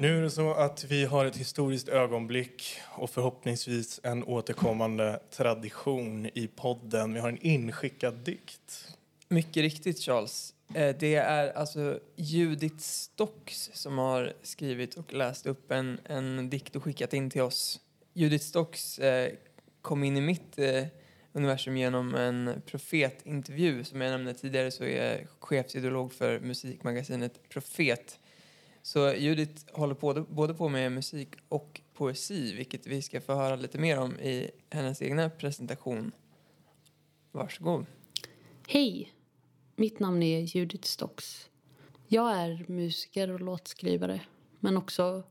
Nu 0.00 0.18
är 0.18 0.22
det 0.22 0.30
så 0.30 0.54
att 0.54 0.84
vi 0.84 1.04
har 1.04 1.24
ett 1.24 1.36
historiskt 1.36 1.88
ögonblick 1.88 2.76
och 2.88 3.10
förhoppningsvis 3.10 4.00
en 4.02 4.24
återkommande 4.24 5.20
tradition 5.30 6.26
i 6.26 6.50
podden. 6.56 7.14
Vi 7.14 7.20
har 7.20 7.28
en 7.28 7.46
inskickad 7.46 8.14
dikt. 8.14 8.96
Mycket 9.28 9.56
riktigt, 9.62 9.98
Charles. 9.98 10.54
Eh, 10.74 10.96
Det 10.98 11.14
är 11.14 11.52
alltså 11.52 11.98
Judith 12.16 12.78
Stocks 12.78 13.70
som 13.72 13.98
har 13.98 14.32
skrivit 14.42 14.94
och 14.94 15.12
läst 15.12 15.46
upp 15.46 15.70
en, 15.70 16.00
en 16.04 16.50
dikt 16.50 16.76
och 16.76 16.82
skickat 16.84 17.14
in 17.14 17.30
till 17.30 17.42
oss. 17.42 17.80
Judith 18.12 18.44
Stocks 18.44 18.98
eh, 18.98 19.32
kom 19.84 20.04
in 20.04 20.16
i 20.16 20.20
mitt 20.20 20.58
eh, 20.58 20.84
universum 21.32 21.76
genom 21.76 22.14
en 22.14 22.62
profetintervju. 22.66 23.84
Som 23.84 24.00
jag 24.00 24.10
nämnde 24.10 24.34
tidigare 24.34 24.70
så 24.70 24.84
är 24.84 25.04
jag 25.04 25.26
chefsideolog 25.38 26.12
för 26.12 26.40
musikmagasinet 26.40 27.48
Profet. 27.48 28.18
Så 28.82 29.14
Judith 29.14 29.64
håller 29.72 29.94
på, 29.94 30.26
både 30.28 30.54
på 30.54 30.68
med 30.68 30.92
musik 30.92 31.28
och 31.48 31.80
poesi, 31.94 32.54
vilket 32.56 32.86
vi 32.86 33.02
ska 33.02 33.20
få 33.20 33.34
höra 33.34 33.56
lite 33.56 33.78
mer 33.78 33.98
om 33.98 34.20
i 34.20 34.50
hennes 34.70 35.02
egna 35.02 35.30
presentation. 35.30 36.12
Varsågod. 37.32 37.86
Hej! 38.68 39.12
Mitt 39.76 39.98
namn 39.98 40.22
är 40.22 40.40
Judith 40.40 40.88
Stocks. 40.88 41.50
Jag 42.06 42.32
är 42.32 42.64
musiker 42.68 43.30
och 43.30 43.40
låtskrivare 43.40 44.20
men 44.60 44.76
också 44.76 45.22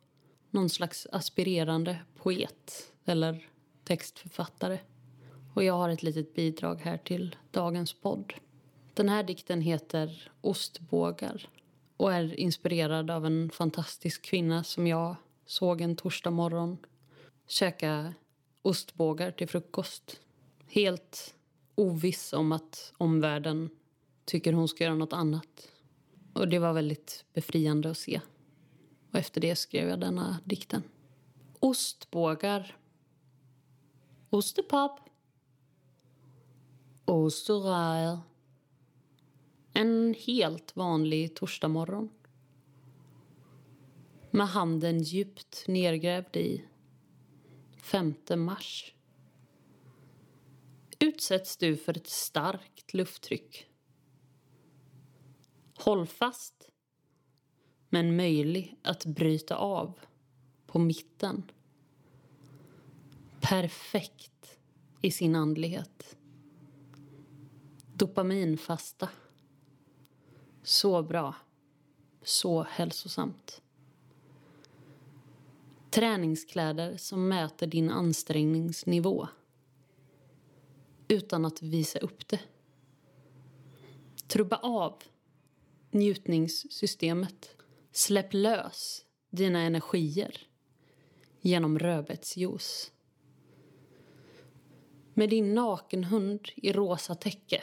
någon 0.50 0.70
slags 0.70 1.08
aspirerande 1.12 2.00
poet 2.18 2.92
eller 3.06 3.53
textförfattare. 3.84 4.80
Och 5.54 5.64
jag 5.64 5.74
har 5.74 5.90
ett 5.90 6.04
litet 6.04 6.36
bidrag 6.36 6.82
här 6.84 6.98
till 6.98 7.36
dagens 7.52 7.94
podd. 7.94 8.34
Den 8.94 9.10
här 9.10 9.24
dikten 9.24 9.62
heter 9.62 10.32
Ostbågar 10.42 11.50
och 11.98 12.14
är 12.14 12.40
inspirerad 12.40 13.12
av 13.12 13.26
en 13.26 13.50
fantastisk 13.50 14.22
kvinna 14.22 14.64
som 14.64 14.88
jag 14.88 15.16
såg 15.46 15.82
en 15.82 15.96
torsdag 15.96 16.32
morgon 16.32 16.78
käka 17.48 18.14
ostbågar 18.62 19.32
till 19.32 19.48
frukost. 19.48 20.20
Helt 20.68 21.36
oviss 21.76 22.34
om 22.34 22.52
att 22.52 22.94
omvärlden 22.98 23.70
tycker 24.26 24.54
hon 24.54 24.68
ska 24.68 24.84
göra 24.84 24.96
något 24.96 25.14
annat. 25.14 25.70
Och 26.34 26.48
det 26.48 26.60
var 26.60 26.74
väldigt 26.74 27.26
befriande 27.34 27.90
att 27.90 27.98
se. 27.98 28.22
Och 29.12 29.20
efter 29.20 29.42
det 29.42 29.56
skrev 29.56 29.90
jag 29.90 30.00
denna 30.00 30.40
dikten. 30.44 30.84
Ostbågar. 31.60 32.78
Ostepop. 34.34 35.00
Osterreier. 37.06 38.20
En 39.74 40.16
helt 40.26 40.76
vanlig 40.76 41.36
torsdagmorgon. 41.36 42.10
Med 44.32 44.48
handen 44.48 45.04
djupt 45.04 45.68
nergrävd 45.68 46.36
i 46.38 46.66
5 47.78 48.14
mars 48.36 48.96
utsätts 51.00 51.58
du 51.58 51.78
för 51.78 51.98
ett 51.98 52.08
starkt 52.08 52.94
lufttryck. 52.94 53.68
Håll 55.78 56.08
fast, 56.08 56.70
men 57.90 58.16
möjlig 58.16 58.80
att 58.84 59.06
bryta 59.06 59.56
av 59.56 60.00
på 60.68 60.80
mitten. 60.80 61.52
Perfekt 63.44 64.60
i 65.02 65.12
sin 65.12 65.36
andlighet. 65.36 66.18
Dopaminfasta. 67.94 69.10
Så 70.64 71.04
bra. 71.04 71.36
Så 72.22 72.64
hälsosamt. 72.64 73.62
Träningskläder 75.90 76.98
som 76.98 77.28
mäter 77.28 77.68
din 77.68 77.90
ansträngningsnivå 77.92 79.28
utan 81.08 81.46
att 81.46 81.62
visa 81.62 82.00
upp 82.00 82.28
det. 82.28 82.40
Trubba 84.28 84.56
av 84.56 85.04
njutningssystemet. 85.92 87.56
Släpp 87.92 88.34
lös 88.34 89.06
dina 89.30 89.62
energier 89.62 90.48
genom 91.42 91.80
rödbetsjuice. 91.80 92.92
Med 95.16 95.30
din 95.30 95.54
nakenhund 95.54 96.50
i 96.56 96.74
rosa 96.74 97.16
täcke 97.16 97.62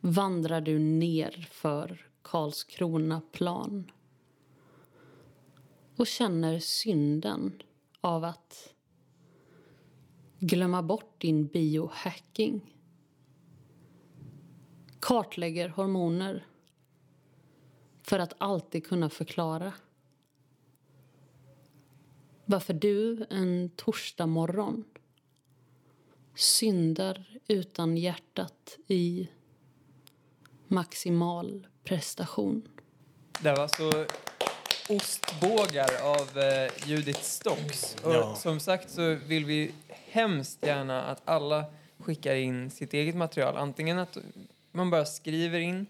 vandrar 0.00 0.60
du 0.60 0.78
ner 0.78 1.48
för 1.50 2.08
Karlskrona 2.22 3.20
plan 3.32 3.90
och 5.96 6.06
känner 6.06 6.58
synden 6.58 7.62
av 8.00 8.24
att 8.24 8.74
glömma 10.38 10.82
bort 10.82 11.20
din 11.20 11.46
biohacking. 11.46 12.74
Kartlägger 15.00 15.68
hormoner 15.68 16.46
för 18.02 18.18
att 18.18 18.34
alltid 18.38 18.86
kunna 18.86 19.10
förklara 19.10 19.72
varför 22.44 22.74
du 22.74 23.26
en 23.30 23.70
torsdag 23.76 24.26
morgon 24.26 24.84
syndar 26.34 27.24
utan 27.48 27.96
hjärtat 27.96 28.78
i 28.88 29.28
maximal 30.68 31.66
prestation. 31.84 32.68
Det 33.40 33.52
var 33.54 33.68
så 33.68 34.04
ostbågar 34.94 35.90
av 36.02 36.38
eh, 36.38 36.88
Judith 36.88 37.20
Stocks. 37.20 37.96
Och 38.02 38.14
Ja. 38.14 38.34
som 38.34 38.60
sagt 38.60 38.90
så 38.90 39.14
vill 39.14 39.44
vi 39.44 39.72
hemskt 39.88 40.66
gärna 40.66 41.02
att 41.02 41.22
alla 41.24 41.64
skickar 41.98 42.34
in 42.34 42.70
sitt 42.70 42.94
eget 42.94 43.14
material. 43.16 43.56
Antingen 43.56 43.98
att 43.98 44.18
man 44.72 44.90
bara 44.90 45.04
skriver 45.04 45.58
in 45.60 45.86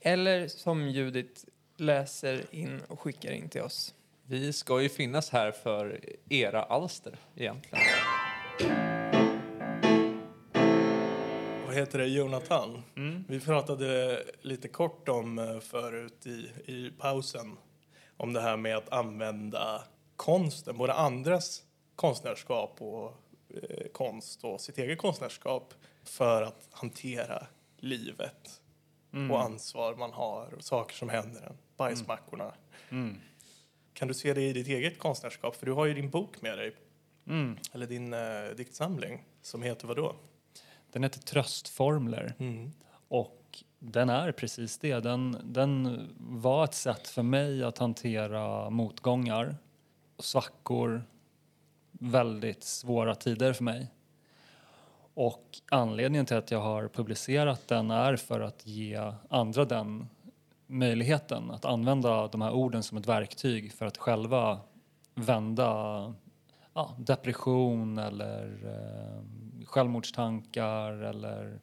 eller 0.00 0.48
som 0.48 0.88
Judith 0.88 1.44
läser 1.76 2.54
in 2.54 2.80
och 2.88 3.00
skickar 3.00 3.30
in 3.30 3.48
till 3.48 3.60
oss. 3.62 3.94
Vi 4.26 4.52
ska 4.52 4.82
ju 4.82 4.88
finnas 4.88 5.30
här 5.30 5.52
för 5.52 6.00
era 6.28 6.62
alster 6.62 7.18
egentligen. 7.36 7.84
Vad 11.70 11.78
heter 11.78 11.98
det, 11.98 12.06
Jonathan? 12.06 12.82
Vi 13.28 13.40
pratade 13.40 14.22
lite 14.40 14.68
kort 14.68 15.08
om 15.08 15.38
eh, 15.38 15.60
förut 15.60 16.26
i, 16.26 16.50
i 16.72 16.92
pausen 16.98 17.56
om 18.16 18.32
det 18.32 18.40
här 18.40 18.56
med 18.56 18.76
att 18.76 18.88
använda 18.92 19.82
konsten, 20.16 20.76
både 20.76 20.92
andras 20.92 21.62
konstnärskap 21.96 22.76
och 22.82 23.12
eh, 23.48 23.86
konst 23.92 24.44
och 24.44 24.60
sitt 24.60 24.78
eget 24.78 24.98
konstnärskap 24.98 25.74
för 26.04 26.42
att 26.42 26.68
hantera 26.70 27.46
livet 27.76 28.60
och 29.30 29.42
ansvar 29.42 29.94
man 29.94 30.12
har 30.12 30.54
och 30.54 30.64
saker 30.64 30.94
som 30.94 31.08
händer 31.08 31.42
en, 31.42 31.56
bajsmackorna. 31.76 32.54
Kan 33.92 34.08
du 34.08 34.14
se 34.14 34.34
det 34.34 34.42
i 34.42 34.52
ditt 34.52 34.68
eget 34.68 34.98
konstnärskap? 34.98 35.56
För 35.56 35.66
du 35.66 35.72
har 35.72 35.86
ju 35.86 35.94
din 35.94 36.10
bok 36.10 36.42
med 36.42 36.58
dig, 36.58 36.76
eller 37.72 37.86
din 37.86 38.12
eh, 38.12 38.56
diktsamling 38.56 39.24
som 39.42 39.62
heter 39.62 39.86
vad 39.86 39.96
då? 39.96 40.16
Den 40.92 41.02
heter 41.02 41.20
Tröstformler. 41.20 42.34
Och 43.08 43.64
den 43.78 44.08
är 44.08 44.32
precis 44.32 44.78
det. 44.78 45.00
Den, 45.00 45.36
den 45.44 46.06
var 46.18 46.64
ett 46.64 46.74
sätt 46.74 47.08
för 47.08 47.22
mig 47.22 47.64
att 47.64 47.78
hantera 47.78 48.70
motgångar 48.70 49.56
svackor, 50.18 51.02
väldigt 51.92 52.64
svåra 52.64 53.14
tider 53.14 53.52
för 53.52 53.64
mig. 53.64 53.90
Och 55.14 55.60
anledningen 55.70 56.26
till 56.26 56.36
att 56.36 56.50
jag 56.50 56.60
har 56.60 56.88
publicerat 56.88 57.68
den 57.68 57.90
är 57.90 58.16
för 58.16 58.40
att 58.40 58.66
ge 58.66 59.12
andra 59.28 59.64
den 59.64 60.08
möjligheten 60.66 61.50
att 61.50 61.64
använda 61.64 62.28
de 62.28 62.42
här 62.42 62.52
orden 62.52 62.82
som 62.82 62.98
ett 62.98 63.08
verktyg 63.08 63.72
för 63.72 63.86
att 63.86 63.96
själva 63.96 64.60
vända 65.14 66.14
ja, 66.74 66.94
depression 66.98 67.98
eller 67.98 68.46
eh, 68.64 69.22
självmordstankar 69.70 70.92
eller 70.92 71.60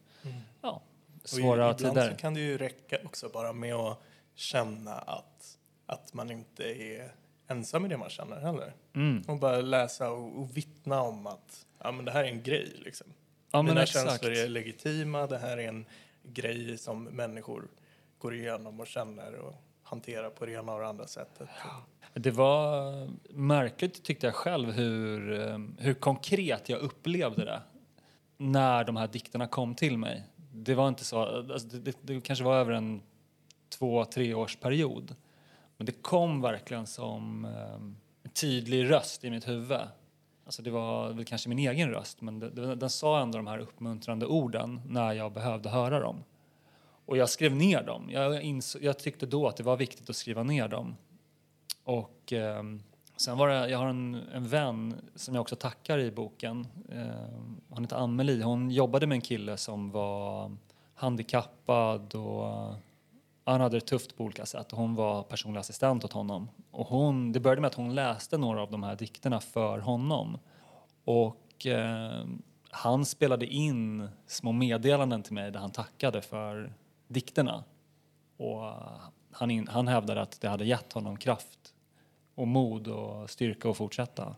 ja, 0.61 0.81
svåra 1.23 1.69
och 1.69 1.79
ibland 1.79 1.95
tider. 1.95 2.11
så 2.11 2.17
kan 2.17 2.33
det 2.33 2.39
ju 2.39 2.57
räcka 2.57 2.97
också 3.05 3.29
bara 3.29 3.53
med 3.53 3.75
att 3.75 3.99
känna 4.35 4.93
att, 4.93 5.57
att 5.85 6.13
man 6.13 6.31
inte 6.31 6.63
är 6.63 7.11
ensam 7.47 7.85
i 7.85 7.89
det 7.89 7.97
man 7.97 8.09
känner 8.09 8.39
heller. 8.39 8.73
Mm. 8.95 9.23
Och 9.27 9.39
bara 9.39 9.61
läsa 9.61 10.11
och, 10.11 10.39
och 10.39 10.57
vittna 10.57 11.01
om 11.01 11.27
att 11.27 11.65
ja, 11.83 11.91
men 11.91 12.05
det 12.05 12.11
här 12.11 12.23
är 12.23 12.27
en 12.27 12.43
grej. 12.43 12.73
Liksom. 12.75 13.07
Ja, 13.51 13.61
Mina 13.61 13.83
exakt. 13.83 14.09
känslor 14.09 14.31
är 14.31 14.47
legitima. 14.47 15.27
Det 15.27 15.37
här 15.37 15.57
är 15.57 15.67
en 15.67 15.85
grej 16.23 16.77
som 16.77 17.03
människor 17.03 17.67
går 18.17 18.35
igenom 18.35 18.79
och 18.79 18.87
känner 18.87 19.35
och 19.35 19.53
hanterar 19.83 20.29
på 20.29 20.45
det 20.45 20.51
ena 20.51 20.73
och 20.73 20.79
det 20.79 20.87
andra 20.87 21.07
sättet. 21.07 21.49
Det 22.13 22.31
var 22.31 22.91
märkligt 23.29 24.03
tyckte 24.03 24.27
jag 24.27 24.35
själv 24.35 24.71
hur, 24.71 25.39
eh, 25.39 25.59
hur 25.77 25.93
konkret 25.93 26.69
jag 26.69 26.79
upplevde 26.79 27.45
det 27.45 27.61
när 28.37 28.83
de 28.83 28.95
här 28.95 29.07
dikterna 29.07 29.47
kom 29.47 29.75
till 29.75 29.97
mig. 29.97 30.23
Det 30.53 30.75
var 30.75 30.87
inte 30.87 31.05
så, 31.05 31.21
alltså 31.21 31.67
det, 31.67 31.79
det, 31.79 31.97
det 32.01 32.21
kanske 32.21 32.45
var 32.45 32.55
över 32.55 32.71
en 32.71 33.01
två, 33.69 34.05
tre 34.05 34.33
års 34.33 34.55
period. 34.55 35.15
Men 35.77 35.85
det 35.85 35.91
kom 35.91 36.41
verkligen 36.41 36.87
som 36.87 37.45
eh, 37.45 37.73
en 38.23 38.31
tydlig 38.33 38.89
röst 38.89 39.23
i 39.23 39.29
mitt 39.29 39.47
huvud. 39.47 39.79
Alltså 40.45 40.61
det 40.61 40.71
var 40.71 41.09
väl 41.09 41.25
kanske 41.25 41.49
min 41.49 41.59
egen 41.59 41.89
röst, 41.89 42.21
men 42.21 42.39
det, 42.39 42.49
det, 42.49 42.75
den 42.75 42.89
sa 42.89 43.21
ändå 43.21 43.37
de 43.37 43.47
här 43.47 43.59
uppmuntrande 43.59 44.25
orden 44.25 44.81
när 44.87 45.13
jag 45.13 45.31
behövde 45.33 45.69
höra 45.69 45.99
dem. 45.99 46.23
Och 47.05 47.17
jag 47.17 47.29
skrev 47.29 47.55
ner 47.55 47.83
dem. 47.83 48.09
Jag, 48.11 48.41
insåg, 48.41 48.83
jag 48.83 48.99
tyckte 48.99 49.25
då 49.25 49.47
att 49.47 49.57
det 49.57 49.63
var 49.63 49.77
viktigt 49.77 50.09
att 50.09 50.15
skriva 50.15 50.43
ner 50.43 50.67
dem. 50.67 50.95
Och 51.83 52.13
Eh, 52.31 52.63
sen 53.17 53.37
var 53.37 53.47
det, 53.47 53.69
jag 53.69 53.77
har 53.77 53.87
en, 53.87 54.15
en 54.33 54.47
vän 54.47 54.95
som 55.15 55.35
jag 55.35 55.41
också 55.41 55.55
tackar 55.55 55.99
i 55.99 56.11
boken. 56.11 56.67
Eh, 56.89 57.39
hon 57.69 57.83
heter 57.83 57.97
Amelie. 57.97 58.43
Hon 58.43 58.71
jobbade 58.71 59.07
med 59.07 59.15
en 59.15 59.21
kille 59.21 59.57
som 59.57 59.91
var 59.91 60.51
handikappad 60.93 62.15
och 62.15 62.47
eh, 62.47 62.75
han 63.43 63.61
hade 63.61 63.77
det 63.77 63.85
tufft 63.85 64.17
på 64.17 64.23
olika 64.23 64.45
sätt. 64.45 64.71
Hon 64.71 64.95
var 64.95 65.23
personlig 65.23 65.59
assistent 65.59 66.05
åt 66.05 66.13
honom. 66.13 66.49
Och 66.71 66.87
hon, 66.87 67.31
det 67.31 67.39
började 67.39 67.61
med 67.61 67.67
att 67.67 67.75
hon 67.75 67.95
läste 67.95 68.37
några 68.37 68.61
av 68.61 68.71
de 68.71 68.83
här 68.83 68.95
dikterna 68.95 69.39
för 69.39 69.79
honom. 69.79 70.37
Och 71.05 71.65
eh, 71.65 72.25
han 72.69 73.05
spelade 73.05 73.45
in 73.45 74.09
små 74.27 74.51
meddelanden 74.51 75.23
till 75.23 75.33
mig 75.33 75.51
där 75.51 75.59
han 75.59 75.71
tackade 75.71 76.21
för 76.21 76.73
dikterna. 77.07 77.63
Och 78.37 78.73
han, 79.31 79.51
in, 79.51 79.67
han 79.67 79.87
hävdade 79.87 80.21
att 80.21 80.41
det 80.41 80.49
hade 80.49 80.65
gett 80.65 80.93
honom 80.93 81.17
kraft 81.17 81.56
och 82.37 82.47
mod 82.47 82.87
och 82.87 83.29
styrka 83.29 83.69
att 83.69 83.77
fortsätta. 83.77 84.35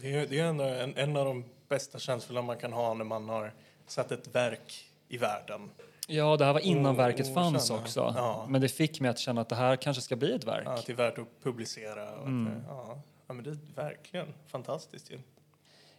Det 0.00 0.14
är, 0.14 0.26
det 0.26 0.38
är 0.38 0.44
ändå 0.44 0.64
en, 0.64 0.96
en 0.96 1.16
av 1.16 1.24
de 1.24 1.44
bästa 1.68 1.98
känslorna 1.98 2.42
man 2.42 2.56
kan 2.56 2.72
ha 2.72 2.94
när 2.94 3.04
man 3.04 3.28
har 3.28 3.52
satt 3.86 4.12
ett 4.12 4.34
verk 4.34 4.84
i 5.08 5.16
världen. 5.16 5.70
Ja, 6.08 6.36
det 6.36 6.44
här 6.44 6.52
var 6.52 6.60
innan 6.60 6.92
Och- 6.92 6.98
verket 6.98 7.34
fanns 7.34 7.68
känna. 7.68 7.80
också. 7.80 8.12
Ja. 8.16 8.46
Men 8.48 8.60
det 8.60 8.68
fick 8.68 9.00
mig 9.00 9.10
att 9.10 9.18
känna 9.18 9.40
att 9.40 9.48
det 9.48 9.54
här 9.56 9.76
kanske 9.76 10.02
ska 10.02 10.16
bli 10.16 10.32
ett 10.34 10.44
verk. 10.44 10.62
Ja, 10.66 10.70
att 10.72 10.86
det 10.86 10.92
är 10.92 10.96
värt 10.96 11.18
att 11.18 11.42
publicera. 11.42 12.12
Och 12.12 12.26
Mm. 12.26 12.52
att, 12.52 12.62
ja, 12.68 12.98
ja, 13.26 13.34
men 13.34 13.44
det 13.44 13.50
är 13.50 13.58
verkligen 13.74 14.26
fantastiskt 14.46 15.10
ju. 15.10 15.18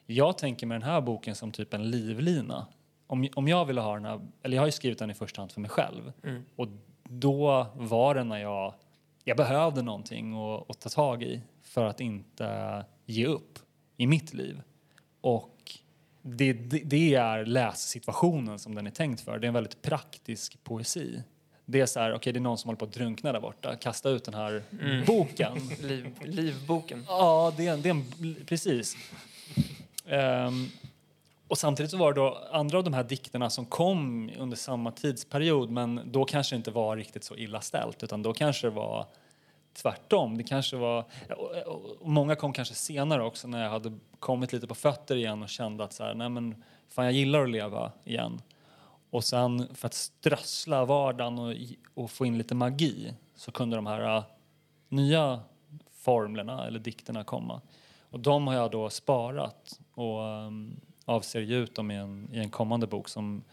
Jag 0.05 0.37
tänker 0.37 0.67
med 0.67 0.75
den 0.75 0.89
här 0.89 1.01
boken 1.01 1.35
som 1.35 1.51
typ 1.51 1.73
en 1.73 1.91
livlina. 1.91 2.67
Om, 3.07 3.27
om 3.35 3.47
jag 3.47 3.65
ville 3.65 3.81
ha 3.81 3.93
den 3.93 4.05
här, 4.05 4.19
eller 4.43 4.55
jag 4.55 4.61
har 4.61 4.67
ju 4.67 4.71
skrivit 4.71 4.99
den 4.99 5.11
i 5.11 5.13
första 5.13 5.41
hand 5.41 5.51
för 5.51 5.61
mig 5.61 5.69
själv. 5.69 6.11
Mm. 6.23 6.45
Och 6.55 6.67
då 7.03 7.65
var 7.75 8.15
det 8.15 8.23
när 8.23 8.37
jag, 8.37 8.73
jag 9.23 9.37
behövde 9.37 9.81
någonting 9.81 10.33
att, 10.33 10.69
att 10.69 10.79
ta 10.79 10.89
tag 10.89 11.23
i 11.23 11.41
för 11.61 11.85
att 11.85 11.99
inte 11.99 12.85
ge 13.05 13.25
upp 13.25 13.59
i 13.97 14.07
mitt 14.07 14.33
liv. 14.33 14.61
Och 15.21 15.79
det, 16.21 16.53
det, 16.53 16.79
det 16.79 17.15
är 17.15 17.45
lässituationen 17.45 18.59
som 18.59 18.75
den 18.75 18.87
är 18.87 18.91
tänkt 18.91 19.21
för. 19.21 19.39
Det 19.39 19.45
är 19.45 19.47
en 19.47 19.53
väldigt 19.53 19.81
praktisk 19.81 20.63
poesi. 20.63 21.23
Det 21.65 21.81
är 21.81 21.85
så 21.85 21.99
här, 21.99 22.13
okej 22.13 22.33
det 22.33 22.39
är 22.39 22.41
någon 22.41 22.57
som 22.57 22.67
håller 22.67 22.79
på 22.79 22.85
att 22.85 22.93
drunkna 22.93 23.31
där 23.31 23.39
borta. 23.39 23.75
Kasta 23.75 24.09
ut 24.09 24.23
den 24.23 24.33
här 24.33 24.63
boken. 25.05 25.57
Liv, 25.81 26.15
livboken. 26.23 27.05
Ja, 27.07 27.53
det 27.57 27.67
är 27.67 27.73
en, 27.73 27.81
det 27.81 27.89
är 27.89 27.93
en, 27.93 28.35
precis. 28.45 28.97
Ehm, 30.05 30.69
och 31.53 31.57
samtidigt 31.57 31.91
så 31.91 31.97
var 31.97 32.13
det 32.13 32.19
då 32.19 32.37
andra 32.51 32.77
av 32.77 32.83
de 32.83 32.93
här 32.93 33.03
dikterna 33.03 33.49
som 33.49 33.65
kom 33.65 34.29
under 34.37 34.57
samma 34.57 34.91
tidsperiod 34.91 35.69
men 35.69 36.01
då 36.05 36.25
kanske 36.25 36.55
det 36.55 36.57
inte 36.57 36.71
var 36.71 36.97
riktigt 36.97 37.23
så 37.23 37.35
illa 37.35 37.61
ställt 37.61 38.03
utan 38.03 38.23
då 38.23 38.33
kanske 38.33 38.67
det 38.67 38.71
var 38.71 39.05
tvärtom. 39.73 40.37
Det 40.37 40.43
kanske 40.43 40.77
var, 40.77 41.05
och, 41.67 42.07
många 42.07 42.35
kom 42.35 42.53
kanske 42.53 42.73
senare 42.73 43.23
också 43.23 43.47
när 43.47 43.63
jag 43.63 43.69
hade 43.69 43.93
kommit 44.19 44.53
lite 44.53 44.67
på 44.67 44.75
fötter 44.75 45.15
igen 45.15 45.43
och 45.43 45.49
kände 45.49 45.83
att 45.83 45.93
så 45.93 46.03
här, 46.03 46.13
nej 46.13 46.29
men 46.29 46.63
fan 46.89 47.05
jag 47.05 47.13
gillar 47.13 47.43
att 47.43 47.49
leva 47.49 47.91
igen. 48.03 48.41
Och 49.09 49.23
sen 49.23 49.75
för 49.75 49.87
att 49.87 49.93
strössla 49.93 50.85
vardagen 50.85 51.39
och, 51.39 51.55
och 51.93 52.11
få 52.11 52.25
in 52.25 52.37
lite 52.37 52.55
magi 52.55 53.13
så 53.35 53.51
kunde 53.51 53.75
de 53.75 53.85
här 53.85 54.17
äh, 54.17 54.23
nya 54.89 55.39
formlerna 55.91 56.67
eller 56.67 56.79
dikterna 56.79 57.23
komma. 57.23 57.61
Och 58.01 58.19
de 58.19 58.47
har 58.47 58.53
jag 58.53 58.71
då 58.71 58.89
sparat 58.89 59.79
och 59.93 60.19
um, 60.19 60.79
avser 61.05 61.41
ge 61.41 61.55
ut 61.55 61.75
dem 61.75 61.91
i 61.91 61.95
en, 61.95 62.29
i 62.33 62.39
en 62.39 62.49
kommande 62.49 62.87
bok 62.87 63.09
som 63.09 63.43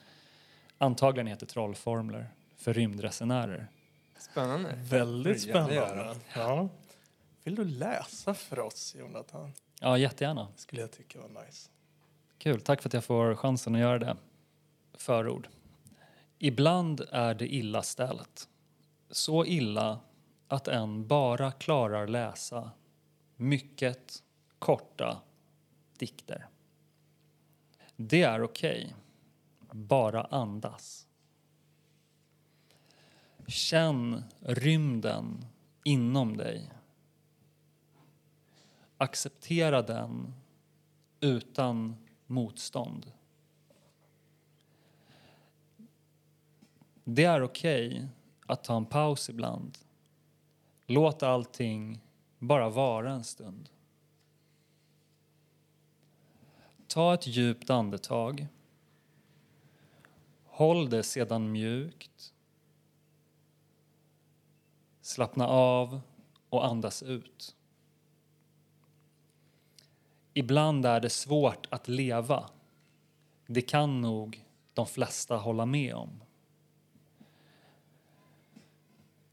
antagligen 0.78 1.26
heter 1.26 1.46
Trollformler 1.46 2.30
för 2.56 2.74
rymdresenärer. 2.74 3.68
Spännande. 4.18 4.74
Väldigt 4.76 5.42
spännande. 5.42 6.16
Ja. 6.34 6.68
Vill 7.44 7.54
du 7.54 7.64
läsa 7.64 8.34
för 8.34 8.58
oss, 8.58 8.94
Jonathan? 8.98 9.52
Ja, 9.80 9.98
jättegärna. 9.98 10.48
Skulle 10.56 10.80
jag 10.80 10.90
tycka 10.92 11.20
var 11.20 11.44
nice. 11.44 11.70
Kul, 12.38 12.60
tack 12.60 12.82
för 12.82 12.88
att 12.88 12.92
jag 12.92 13.04
får 13.04 13.34
chansen 13.34 13.74
att 13.74 13.80
göra 13.80 13.98
det. 13.98 14.16
Förord. 14.94 15.48
Ibland 16.38 17.00
är 17.10 17.34
det 17.34 17.54
illa 17.54 17.82
ställt. 17.82 18.48
Så 19.10 19.44
illa 19.44 20.00
att 20.48 20.68
en 20.68 21.06
bara 21.06 21.52
klarar 21.52 22.06
läsa 22.06 22.70
mycket 23.36 24.22
korta 24.58 25.20
dikter. 25.98 26.46
Det 28.02 28.22
är 28.22 28.42
okej. 28.42 28.94
Bara 29.72 30.24
andas. 30.24 31.06
Känn 33.46 34.24
rymden 34.40 35.44
inom 35.84 36.36
dig. 36.36 36.70
Acceptera 38.96 39.82
den 39.82 40.34
utan 41.20 41.96
motstånd. 42.26 43.12
Det 47.04 47.24
är 47.24 47.42
okej 47.42 48.08
att 48.46 48.64
ta 48.64 48.76
en 48.76 48.86
paus 48.86 49.30
ibland. 49.30 49.78
Låt 50.86 51.22
allting 51.22 52.00
bara 52.38 52.68
vara 52.68 53.12
en 53.12 53.24
stund. 53.24 53.68
Ta 56.92 57.14
ett 57.14 57.26
djupt 57.26 57.70
andetag. 57.70 58.46
Håll 60.44 60.90
det 60.90 61.03
sedan 61.03 61.53
mjukt. 61.53 62.35
Slappna 65.00 65.46
av 65.48 66.00
och 66.48 66.66
andas 66.66 67.03
ut. 67.03 67.57
Ibland 70.35 70.87
är 70.87 71.00
det 71.00 71.11
svårt 71.11 71.66
att 71.70 71.88
leva. 71.88 72.50
Det 73.46 73.62
kan 73.62 74.00
nog 74.00 74.44
de 74.74 74.87
flesta 74.87 75.37
hålla 75.37 75.66
med 75.66 75.94
om. 75.94 76.22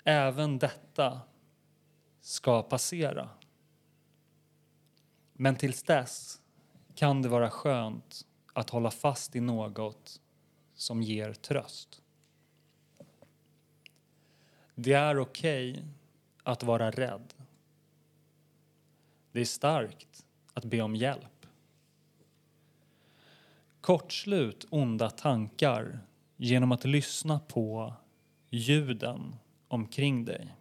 Även 0.03 0.59
detta 0.59 1.21
ska 2.21 2.63
passera. 2.63 3.29
Men 5.33 5.55
tills 5.55 5.83
dess 5.83 6.41
kan 6.97 7.21
det 7.21 7.29
vara 7.29 7.49
skönt 7.49 8.25
att 8.53 8.69
hålla 8.69 8.91
fast 8.91 9.35
i 9.35 9.39
något 9.39 10.21
som 10.73 11.01
ger 11.01 11.33
tröst. 11.33 12.01
Det 14.75 14.93
är 14.93 15.19
okej 15.19 15.83
att 16.43 16.63
vara 16.63 16.91
rädd. 16.91 17.33
Det 19.31 19.39
är 19.39 19.45
starkt 19.45 20.25
att 20.53 20.65
be 20.65 20.81
om 20.81 20.95
hjälp. 20.95 21.45
Kortslut 23.81 24.65
onda 24.69 25.09
tankar 25.09 25.99
genom 26.35 26.71
att 26.71 26.85
lyssna 26.85 27.39
på 27.39 27.93
ljuden 28.49 29.35
omkring 29.67 30.25
dig. 30.25 30.55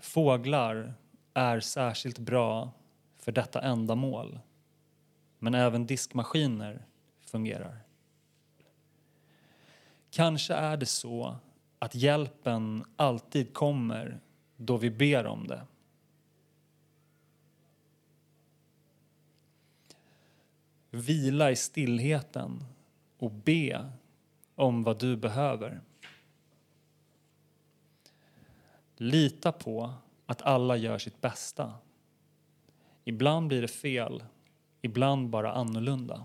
Fåglar 0.00 0.94
är 1.34 1.60
särskilt 1.60 2.18
bra 2.18 2.72
för 3.24 3.32
detta 3.32 3.62
ändamål 3.62 4.40
men 5.38 5.54
även 5.54 5.86
diskmaskiner 5.86 6.86
fungerar. 7.20 7.80
Kanske 10.10 10.54
är 10.54 10.76
det 10.76 10.86
så 10.86 11.36
att 11.78 11.94
hjälpen 11.94 12.84
alltid 12.96 13.54
kommer 13.54 14.20
då 14.56 14.76
vi 14.76 14.90
ber 14.90 15.26
om 15.26 15.46
det. 15.46 15.66
Vila 20.90 21.50
i 21.50 21.56
stillheten 21.56 22.64
och 23.18 23.30
be 23.30 23.92
om 24.54 24.82
vad 24.82 25.00
du 25.00 25.16
behöver. 25.16 25.80
Lita 28.96 29.52
på 29.52 29.94
att 30.26 30.42
alla 30.42 30.76
gör 30.76 30.98
sitt 30.98 31.20
bästa. 31.20 31.74
Ibland 33.04 33.48
blir 33.48 33.62
det 33.62 33.68
fel, 33.68 34.24
ibland 34.82 35.30
bara 35.30 35.52
annorlunda. 35.52 36.24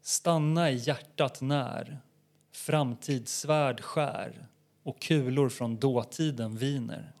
Stanna 0.00 0.70
i 0.70 0.76
hjärtat 0.76 1.40
när 1.40 1.98
framtidssvärd 2.52 3.80
skär 3.80 4.46
och 4.82 5.00
kulor 5.00 5.48
från 5.48 5.76
dåtiden 5.76 6.56
viner. 6.56 7.12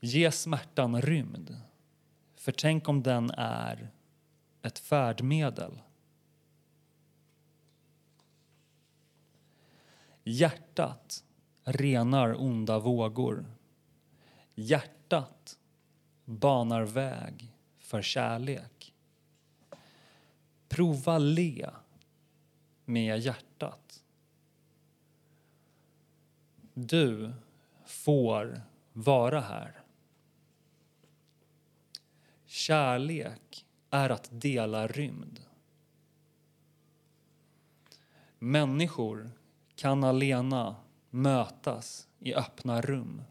Ge 0.00 0.32
smärtan 0.32 1.02
rymd, 1.02 1.60
för 2.36 2.52
tänk 2.52 2.88
om 2.88 3.02
den 3.02 3.30
är 3.36 3.90
ett 4.62 4.78
färdmedel. 4.78 5.80
Hjärtat 10.24 11.24
renar 11.64 12.40
onda 12.42 12.78
vågor. 12.78 13.46
Hjärtat 14.54 15.58
banar 16.24 16.82
väg 16.82 17.52
för 17.78 18.02
kärlek. 18.02 18.94
Prova 20.68 21.18
le 21.18 21.70
med 22.84 23.18
hjärtat. 23.18 24.04
Du 26.74 27.32
får 27.84 28.62
vara 28.92 29.40
här. 29.40 29.82
Kärlek 32.44 33.66
är 33.90 34.10
att 34.10 34.28
dela 34.32 34.86
rymd. 34.86 35.40
Människor 38.38 39.30
kan 39.74 40.04
alena 40.04 40.76
mötas 41.10 42.08
i 42.18 42.34
öppna 42.34 42.80
rum. 42.80 43.22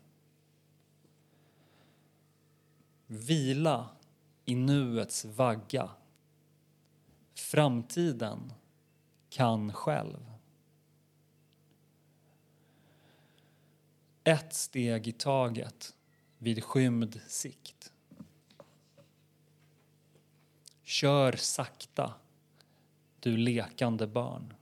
Vila 3.13 3.89
i 4.45 4.56
nuets 4.56 5.26
vagga. 5.26 5.89
Framtiden 7.34 8.54
kan 9.30 9.74
själv. 9.74 10.32
Ett 14.24 14.54
steg 14.54 15.08
i 15.08 15.12
taget 15.12 15.95
vid 16.38 16.63
skymd 16.63 17.21
sikt. 17.28 17.93
Kör 20.84 21.32
sakta, 21.32 22.13
du 23.19 23.38
lekande 23.38 24.08
barn. 24.08 24.54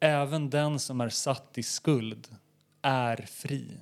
Även 0.00 0.50
den 0.50 0.78
som 0.78 1.00
är 1.00 1.08
satt 1.08 1.58
i 1.58 1.62
skuld 1.62 2.36
är 2.82 3.16
fri. 3.16 3.80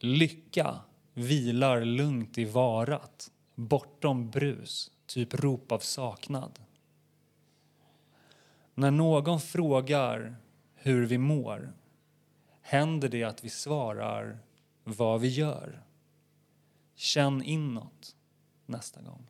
Lycka 0.00 0.80
vilar 1.14 1.84
lugnt 1.84 2.38
i 2.38 2.44
varat, 2.44 3.30
bortom 3.54 4.30
brus, 4.30 4.90
typ 5.06 5.34
rop 5.34 5.72
av 5.72 5.78
saknad. 5.78 6.58
När 8.74 8.90
någon 8.90 9.40
frågar 9.40 10.36
hur 10.74 11.06
vi 11.06 11.18
mår 11.18 11.72
händer 12.60 13.08
det 13.08 13.24
att 13.24 13.44
vi 13.44 13.48
svarar 13.48 14.38
vad 14.84 15.20
vi 15.20 15.28
gör. 15.28 15.82
Känn 16.94 17.42
inåt 17.42 18.16
nästa 18.66 19.02
gång. 19.02 19.26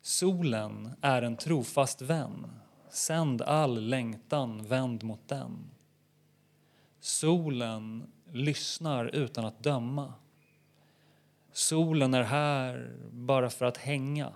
Solen 0.00 0.90
är 1.00 1.22
en 1.22 1.36
trofast 1.36 2.02
vän. 2.02 2.60
Sänd 2.90 3.42
all 3.42 3.88
längtan 3.88 4.62
vänd 4.62 5.04
mot 5.04 5.28
den. 5.28 5.70
Solen 7.08 8.12
lyssnar 8.32 9.04
utan 9.04 9.44
att 9.44 9.62
döma. 9.62 10.14
Solen 11.52 12.14
är 12.14 12.22
här 12.22 12.96
bara 13.10 13.50
för 13.50 13.64
att 13.66 13.76
hänga. 13.76 14.32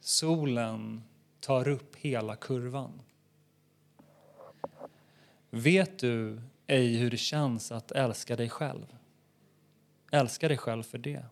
Solen 0.00 1.02
tar 1.40 1.68
upp 1.68 1.96
hela 1.96 2.36
kurvan. 2.36 3.02
Vet 5.50 5.98
du 5.98 6.42
ej 6.66 6.96
hur 6.96 7.10
det 7.10 7.16
känns 7.16 7.72
att 7.72 7.92
älska 7.92 8.36
dig 8.36 8.48
själv? 8.48 8.96
Älska 10.12 10.48
dig 10.48 10.58
själv 10.58 10.82
för 10.82 10.98
det. 10.98 11.24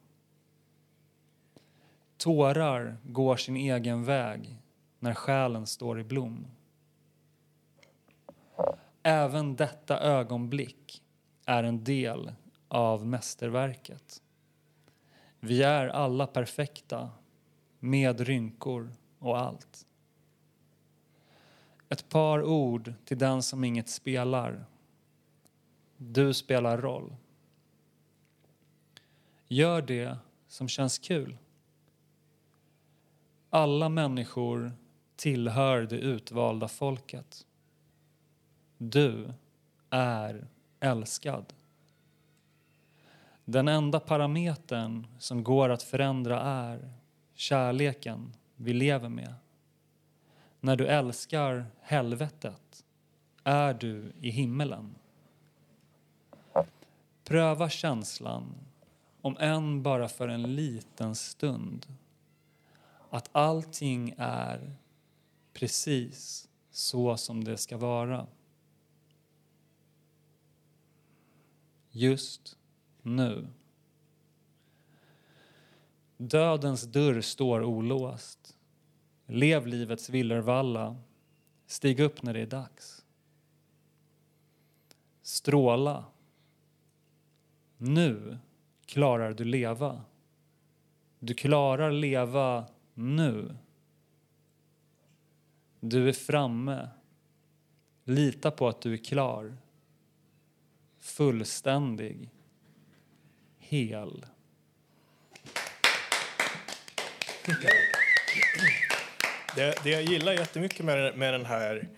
Tårar 2.16 2.96
går 3.04 3.36
sin 3.36 3.56
egen 3.56 4.04
väg 4.04 4.58
när 4.98 5.14
själen 5.14 5.66
står 5.66 6.00
i 6.00 6.04
blom. 6.04 6.46
Även 9.02 9.56
detta 9.56 10.00
ögonblick 10.00 11.02
är 11.46 11.64
en 11.64 11.84
del 11.84 12.32
av 12.68 13.06
mästerverket. 13.06 14.22
Vi 15.40 15.62
är 15.62 15.88
alla 15.88 16.26
perfekta, 16.26 17.10
med 17.78 18.20
rynkor 18.20 18.92
och 19.18 19.38
allt. 19.38 19.86
Ett 21.88 22.08
par 22.08 22.42
ord 22.44 22.94
till 23.04 23.18
den 23.18 23.42
som 23.42 23.64
inget 23.64 23.88
spelar. 23.88 24.64
Du 25.96 26.34
spelar 26.34 26.78
roll. 26.78 27.16
Gör 29.48 29.82
det 29.82 30.18
som 30.48 30.68
känns 30.68 30.98
kul. 30.98 31.38
Alla 33.50 33.88
människor 33.88 34.72
tillhör 35.16 35.82
det 35.82 35.98
utvalda 35.98 36.68
folket. 36.68 37.46
Du 38.82 39.32
är 39.90 40.46
älskad. 40.80 41.52
Den 43.44 43.68
enda 43.68 44.00
parametern 44.00 45.06
som 45.18 45.44
går 45.44 45.68
att 45.68 45.82
förändra 45.82 46.40
är 46.40 46.92
kärleken 47.34 48.32
vi 48.56 48.72
lever 48.72 49.08
med. 49.08 49.34
När 50.60 50.76
du 50.76 50.86
älskar 50.86 51.66
helvetet 51.80 52.84
är 53.44 53.74
du 53.74 54.12
i 54.20 54.30
himmelen. 54.30 54.94
Pröva 57.24 57.68
känslan, 57.68 58.54
om 59.20 59.36
än 59.40 59.82
bara 59.82 60.08
för 60.08 60.28
en 60.28 60.54
liten 60.54 61.14
stund 61.14 61.86
att 63.10 63.28
allting 63.32 64.14
är 64.18 64.76
precis 65.52 66.48
så 66.70 67.16
som 67.16 67.44
det 67.44 67.56
ska 67.56 67.76
vara. 67.76 68.26
Just 71.90 72.56
nu. 73.02 73.48
Dödens 76.16 76.82
dörr 76.82 77.20
står 77.20 77.62
olåst. 77.62 78.56
Lev 79.26 79.66
livets 79.66 80.10
villervalla. 80.10 80.96
Stig 81.66 82.00
upp 82.00 82.22
när 82.22 82.34
det 82.34 82.40
är 82.40 82.46
dags. 82.46 83.04
Stråla. 85.22 86.04
Nu 87.76 88.38
klarar 88.86 89.32
du 89.32 89.44
leva. 89.44 90.04
Du 91.18 91.34
klarar 91.34 91.92
leva 91.92 92.66
nu. 92.94 93.56
Du 95.80 96.08
är 96.08 96.12
framme. 96.12 96.88
Lita 98.04 98.50
på 98.50 98.68
att 98.68 98.80
du 98.80 98.92
är 98.92 99.04
klar. 99.04 99.56
Fullständig. 101.00 102.30
Hel. 103.58 104.26
Det, 109.56 109.84
det 109.84 109.90
jag 109.90 110.02
gillar 110.02 110.32
jättemycket 110.32 110.84
med, 110.84 111.18
med 111.18 111.34
den 111.34 111.46
här 111.46 111.88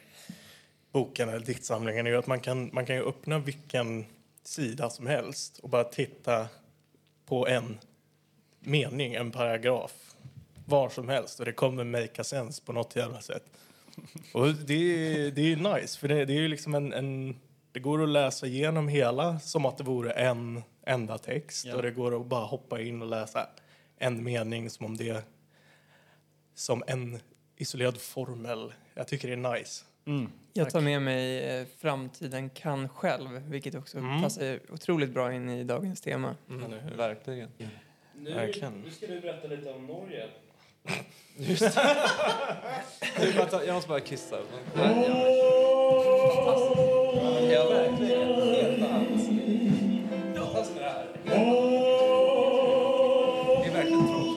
boken 0.93 1.29
eller 1.29 1.47
diktsamlingen 1.47 2.07
är 2.07 2.11
ju 2.11 2.17
att 2.17 2.27
man 2.27 2.41
kan, 2.41 2.71
man 2.73 2.87
kan 2.87 2.97
ju 2.97 3.03
öppna 3.03 3.39
vilken 3.39 4.05
sida 4.43 4.91
som 4.91 5.07
helst 5.07 5.59
och 5.59 5.69
bara 5.69 5.85
titta 5.85 6.49
på 7.27 7.49
en 7.49 7.79
mening, 8.61 9.15
en 9.15 9.31
paragraf, 9.31 9.93
var 10.67 10.89
som 10.89 11.09
helst 11.09 11.41
och 11.41 11.47
det 11.47 11.53
kommer 11.53 11.85
make 11.85 12.25
sense 12.25 12.63
på 12.63 12.73
något 12.73 12.97
jävla 12.97 13.21
sätt. 13.21 13.45
Och 14.33 14.55
det 14.55 14.75
är, 14.75 15.31
det 15.31 15.41
är 15.41 15.47
ju 15.47 15.57
nice, 15.57 15.99
för 15.99 16.09
det, 16.09 16.25
det 16.25 16.33
är 16.33 16.41
ju 16.41 16.49
liksom 16.49 16.75
en, 16.75 16.93
en... 16.93 17.37
Det 17.73 17.81
går 17.81 18.03
att 18.03 18.09
läsa 18.09 18.47
igenom 18.47 18.89
hela 18.89 19.39
som 19.39 19.67
att 19.67 19.79
det 19.79 19.85
vore 19.85 20.11
en 20.13 20.63
enda 20.87 21.19
text 21.19 21.65
Ja. 21.67 21.77
och 21.77 21.83
det 21.83 21.91
går 21.91 22.21
att 22.21 22.27
bara 22.27 22.45
hoppa 22.45 22.81
in 22.81 23.03
och 23.03 23.09
läsa 23.09 23.47
en 23.99 24.25
mening 24.25 24.71
som 24.71 24.87
om 24.87 24.97
det 24.97 25.25
som 26.55 26.83
en 26.87 27.19
isolerad 27.57 28.01
formel. 28.01 28.73
Jag 28.95 29.09
tycker 29.09 29.29
det 29.29 29.35
är 29.49 29.55
nice. 29.59 29.85
Mm. 30.07 30.31
Jag 30.53 30.71
tar 30.71 30.81
med 30.81 31.03
mig 31.03 31.41
eh, 31.61 31.67
Framtiden 31.79 32.51
kan 32.51 32.89
själv, 32.89 33.29
vilket 33.49 33.75
också 33.75 33.99
Mm. 33.99 34.23
passar 34.23 34.61
otroligt 34.71 35.11
bra 35.11 35.33
in 35.33 35.49
i 35.49 35.65
dagens 35.65 36.01
tema. 36.01 36.37
Verkligen. 36.97 37.51
Verkligen. 38.15 38.73
Nu 38.85 38.91
ska 38.91 39.07
du 39.07 39.21
berätta 39.21 39.49
lite 39.49 39.73
om 39.73 39.87
Norge. 39.87 40.29
Ta- 43.51 43.65
jag 43.65 43.75
måste 43.75 43.89
bara 43.89 44.01
kissa. 44.01 44.37
Ja, 47.53 47.69
verkligen. 47.69 48.29
Helt 48.29 48.83
alls. 48.93 49.29
Fantastiskt 50.35 50.79
det 50.79 50.85
här. 50.85 51.07
Det 53.63 53.69
är 53.69 53.73
verkligen 53.73 54.07
tråkigt. 54.07 54.33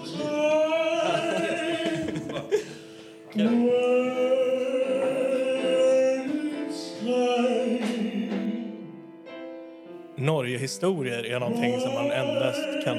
Norgehistorier 10.17 11.25
är 11.25 11.39
någonting 11.39 11.79
som 11.79 11.93
man 11.93 12.11
endast 12.11 12.83
kan 12.85 12.97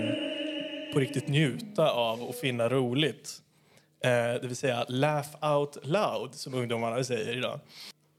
på 0.92 1.00
riktigt 1.00 1.28
njuta 1.28 1.90
av 1.90 2.22
och 2.22 2.34
finna 2.34 2.68
roligt. 2.68 3.42
Eh, 4.04 4.10
det 4.10 4.40
vill 4.42 4.56
säga 4.56 4.84
laugh 4.88 5.54
out 5.54 5.78
loud, 5.82 6.34
som 6.34 6.54
ungdomarna 6.54 7.04
säger 7.04 7.36
idag. 7.38 7.60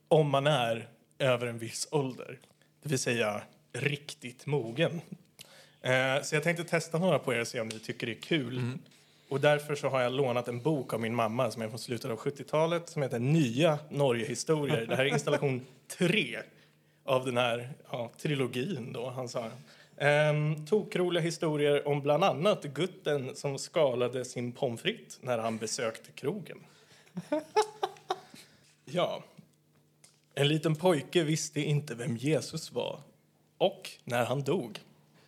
Om 0.08 0.30
man 0.30 0.48
är 0.48 0.88
över 1.20 1.48
en 1.48 1.58
viss 1.58 1.88
ålder, 1.92 2.40
det 2.84 2.90
vill 2.90 3.00
säga 3.00 3.42
riktigt 3.74 4.46
mogen. 4.46 5.02
Eh, 5.82 6.22
så 6.24 6.36
jag 6.36 6.44
tänkte 6.44 6.64
testa 6.64 6.98
några 6.98 7.20
på 7.20 7.34
er 7.34 7.42
och 7.42 7.48
se 7.48 7.60
om 7.60 7.68
ni 7.68 7.80
tycker 7.80 8.08
det 8.08 8.14
är 8.14 8.22
kul. 8.22 8.78
Och 9.30 9.42
därför 9.42 9.76
så 9.76 9.90
har 9.90 10.02
jag 10.02 10.12
lånat 10.12 10.48
en 10.48 10.62
bok 10.62 10.94
av 10.94 11.02
min 11.02 11.16
mamma 11.16 11.52
som 11.52 11.62
är 11.62 11.68
från 11.68 11.80
slutet 11.80 12.12
av 12.12 12.18
70-talet 12.18 12.90
som 12.90 13.02
heter 13.02 13.20
Nya 13.20 13.80
Norgehistorier. 13.90 14.86
Det 14.86 14.96
här 14.96 15.06
är 15.06 15.10
installation 15.10 15.66
3 15.98 16.38
av 17.04 17.26
den 17.26 17.38
här 17.38 17.70
ja, 17.92 18.12
trilogin 18.18 18.94
då, 18.94 19.10
han 19.10 19.30
sa. 19.30 19.52
Ehm, 19.98 20.66
tokroliga 20.66 21.24
historier 21.24 21.88
om 21.88 22.02
bland 22.02 22.24
annat 22.24 22.64
gutten 22.64 23.36
som 23.36 23.58
skalade 23.58 24.26
sin 24.26 24.52
pommes 24.52 24.82
frites 24.82 25.20
när 25.22 25.38
han 25.38 25.58
besökte 25.58 26.12
krogen. 26.12 26.58
ja. 28.86 29.24
En 30.40 30.48
liten 30.48 30.76
pojke 30.76 31.24
visste 31.24 31.62
inte 31.62 31.96
vem 31.96 32.18
Jesus 32.18 32.72
var 32.72 33.00
och 33.58 33.90
när 34.04 34.26
han 34.26 34.44
dog. 34.44 34.80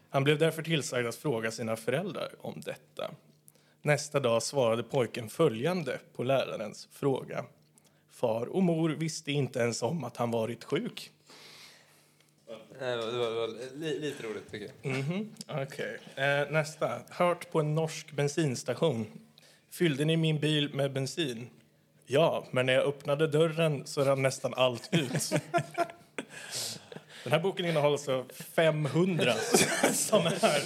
Han 0.09 0.23
blev 0.23 0.37
därför 0.37 0.63
tillsagd 0.63 1.07
att 1.07 1.15
fråga 1.15 1.51
sina 1.51 1.75
föräldrar 1.75 2.29
om 2.41 2.61
detta. 2.65 3.11
Nästa 3.81 4.19
dag 4.19 4.43
svarade 4.43 4.83
pojken 4.83 5.29
följande 5.29 5.99
på 6.15 6.23
lärarens 6.23 6.87
fråga. 6.91 7.45
Far 8.11 8.45
och 8.45 8.63
mor 8.63 8.89
visste 8.89 9.31
inte 9.31 9.59
ens 9.59 9.83
om 9.83 10.03
att 10.03 10.17
han 10.17 10.31
varit 10.31 10.63
sjuk. 10.63 11.11
Det 12.79 12.95
var, 12.97 13.11
det 13.11 13.17
var, 13.17 13.29
det 13.29 13.35
var 13.35 13.75
li, 13.75 13.99
lite 13.99 14.23
roligt 14.23 14.51
tycker 14.51 14.71
jag. 14.81 14.95
Mhm, 14.97 15.33
Okej. 15.47 15.99
Eh, 16.15 16.51
nästa. 16.51 17.01
Hört 17.09 17.51
på 17.51 17.59
en 17.59 17.75
norsk 17.75 18.11
bensinstation. 18.11 19.07
Fyllde 19.69 20.05
ni 20.05 20.17
min 20.17 20.39
bil 20.39 20.73
med 20.73 20.93
bensin? 20.93 21.49
Ja, 22.11 22.45
men 22.51 22.65
när 22.65 22.73
jag 22.73 22.85
öppnade 22.85 23.27
dörren 23.27 23.87
så 23.87 24.03
rann 24.03 24.21
nästan 24.21 24.53
allt 24.53 24.89
ut. 24.91 25.29
Den 27.23 27.31
här 27.31 27.39
boken 27.39 27.65
innehåller 27.65 27.97
så 27.97 28.25
500 28.33 29.33
som 29.93 30.25
är. 30.25 30.61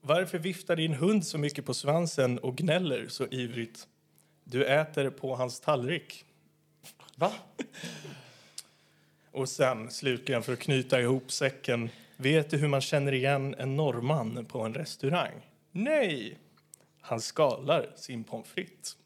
Varför 0.00 0.38
viftar 0.38 0.76
din 0.76 0.94
hund 0.94 1.26
så 1.26 1.38
mycket 1.38 1.66
på 1.66 1.74
svansen 1.74 2.38
och 2.38 2.56
gnäller 2.56 3.08
så 3.08 3.26
ivrigt? 3.30 3.88
Du 4.44 4.64
äter 4.64 5.10
på 5.10 5.36
hans 5.36 5.60
tallrik. 5.60 6.24
Va? 7.16 7.32
Och 9.30 9.48
sen 9.48 9.90
slutligen 9.90 10.42
för 10.42 10.52
att 10.52 10.58
knyta 10.58 11.00
ihop 11.00 11.32
säcken. 11.32 11.90
Vet 12.16 12.50
du 12.50 12.56
hur 12.56 12.68
man 12.68 12.80
känner 12.80 13.14
igen 13.14 13.54
en 13.58 13.76
norrman 13.76 14.44
på 14.44 14.60
en 14.60 14.74
restaurang? 14.74 15.32
Nej! 15.72 16.38
Han 17.00 17.20
skalar 17.20 17.92
sin 17.96 18.24
pommes 18.24 18.48
frites. 18.48 18.96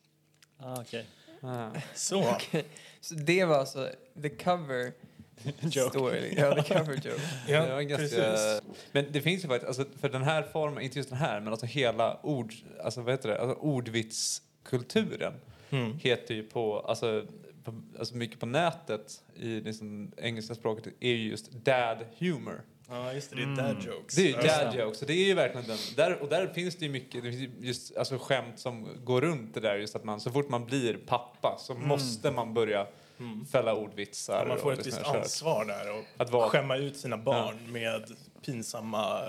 Ah, 0.59 0.81
okej. 0.81 1.07
Ah. 1.43 1.70
Så. 1.95 2.37
Så 3.01 3.14
det 3.14 3.45
var 3.45 3.57
alltså 3.59 3.91
the 4.22 4.28
cover 4.28 4.93
Joke. 5.61 5.91
story. 5.91 6.34
Ja, 6.37 6.62
the 6.62 6.74
cover 6.74 6.95
joke. 6.95 7.20
Ja, 7.49 7.66
det 7.66 7.74
var 7.74 7.82
ganska, 7.82 8.16
precis. 8.16 8.62
men 8.93 9.07
det 9.12 9.20
finns 9.20 9.45
ju 9.45 9.49
faktiskt, 9.49 9.68
alltså, 9.68 9.99
för 10.01 10.09
den 10.09 10.22
här 10.22 10.43
formen, 10.43 10.82
inte 10.82 10.99
just 10.99 11.09
den 11.11 11.18
här, 11.18 11.41
men 11.41 11.49
alltså 11.53 11.66
hela 11.66 12.18
ord, 12.22 12.53
alltså 12.84 13.01
vad 13.01 13.14
heter 13.14 13.28
det, 13.28 13.39
alltså 13.41 13.57
ordvitskulturen 13.61 15.32
Mm. 15.70 15.99
heter 15.99 16.34
ju 16.34 16.43
på, 16.43 16.80
alltså, 16.80 17.26
på, 17.64 17.82
alltså 17.99 18.16
mycket 18.16 18.41
på 18.41 18.47
nätet 18.47 19.22
i 19.37 19.61
liksom 19.61 20.12
engelska 20.16 20.55
språket 20.55 20.87
är 21.01 21.12
ju 21.12 21.30
just 21.30 21.51
dad 21.53 21.99
humor. 22.18 22.62
Ja, 22.91 23.12
just 23.12 23.30
det. 23.30 23.37
Det 23.37 23.43
är 23.43 23.57
dad 23.57 23.76
jokes. 23.87 24.14
Det 24.14 24.22
är 24.22 24.26
ju 24.43 24.49
Ja. 24.49 24.64
dad 24.64 24.74
jokes, 24.74 25.01
det 25.01 25.12
är 25.12 25.26
ju 25.26 25.34
verkligen 25.34 25.66
den. 25.66 25.76
Där, 25.97 26.22
och 26.22 26.28
där 26.28 26.47
finns 26.47 26.76
det 26.76 26.84
ju 26.84 26.91
mycket, 26.91 27.22
det 27.24 27.32
finns 27.32 27.51
just 27.61 27.97
alltså 27.97 28.18
skämt 28.18 28.59
som 28.59 28.89
går 29.05 29.20
runt 29.20 29.55
det 29.55 29.61
där 29.61 29.76
just 29.76 29.97
att 29.97 30.05
man 30.05 30.20
så 30.20 30.30
fort 30.30 30.49
man 30.49 30.64
blir 30.66 30.95
pappa 31.07 31.57
så 31.59 31.74
måste 31.74 32.30
man 32.30 32.55
börja 32.55 32.87
fälla 33.53 33.74
ordvitsar. 33.74 34.34
Mm. 34.37 34.49
Ja, 34.49 34.55
man 34.55 34.62
får 34.62 34.72
och 34.72 34.78
ett 34.78 34.87
visst 34.87 35.03
ansvar 35.05 35.64
där 35.64 35.99
och 35.99 36.05
Att 36.16 36.30
vara- 36.30 36.49
skämma 36.49 36.76
ut 36.76 36.97
sina 36.97 37.16
barn 37.16 37.72
med 37.72 38.05
pinsamma 38.45 39.20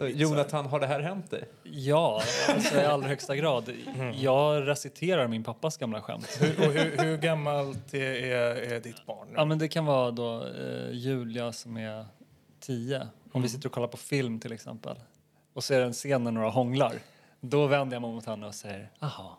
eh. 0.00 0.06
Jonathan, 0.06 0.66
har 0.66 0.80
det 0.80 0.86
här 0.86 1.00
hänt 1.00 1.30
dig? 1.30 1.44
Ja, 1.62 2.22
alltså 2.48 2.76
i 2.76 2.84
allra 2.84 3.08
högsta 3.08 3.36
grad. 3.36 3.72
Jag 4.14 4.68
reciterar 4.68 5.28
min 5.28 5.44
pappas 5.44 5.76
gamla 5.76 6.00
skämt. 6.00 6.38
Hur, 6.40 6.66
och 6.68 6.72
hur, 6.72 7.04
hur 7.04 7.16
gammalt 7.16 7.94
är, 7.94 8.00
är, 8.00 8.56
är 8.72 8.80
ditt 8.80 9.06
barn? 9.06 9.28
nu? 9.28 9.34
Ja, 9.36 9.44
men 9.44 9.58
det 9.58 9.68
kan 9.68 9.84
vara 9.84 10.10
då 10.10 10.44
eh, 10.46 10.90
Julia 10.92 11.52
som 11.52 11.76
är 11.76 12.06
tio. 12.62 13.08
Om 13.32 13.42
vi 13.42 13.48
sitter 13.48 13.68
och 13.68 13.72
kollar 13.72 13.88
på 13.88 13.96
film 13.96 14.40
till 14.40 14.52
exempel. 14.52 14.96
Och 15.52 15.64
det 15.68 15.76
en 15.76 15.92
scen 15.92 16.24
när 16.24 16.30
några 16.30 16.50
hånglar. 16.50 16.94
Då 17.40 17.66
vänder 17.66 17.94
jag 17.94 18.02
mig 18.02 18.10
mot 18.10 18.26
henne 18.26 18.46
och 18.46 18.54
säger 18.54 18.90
Jaha, 19.00 19.36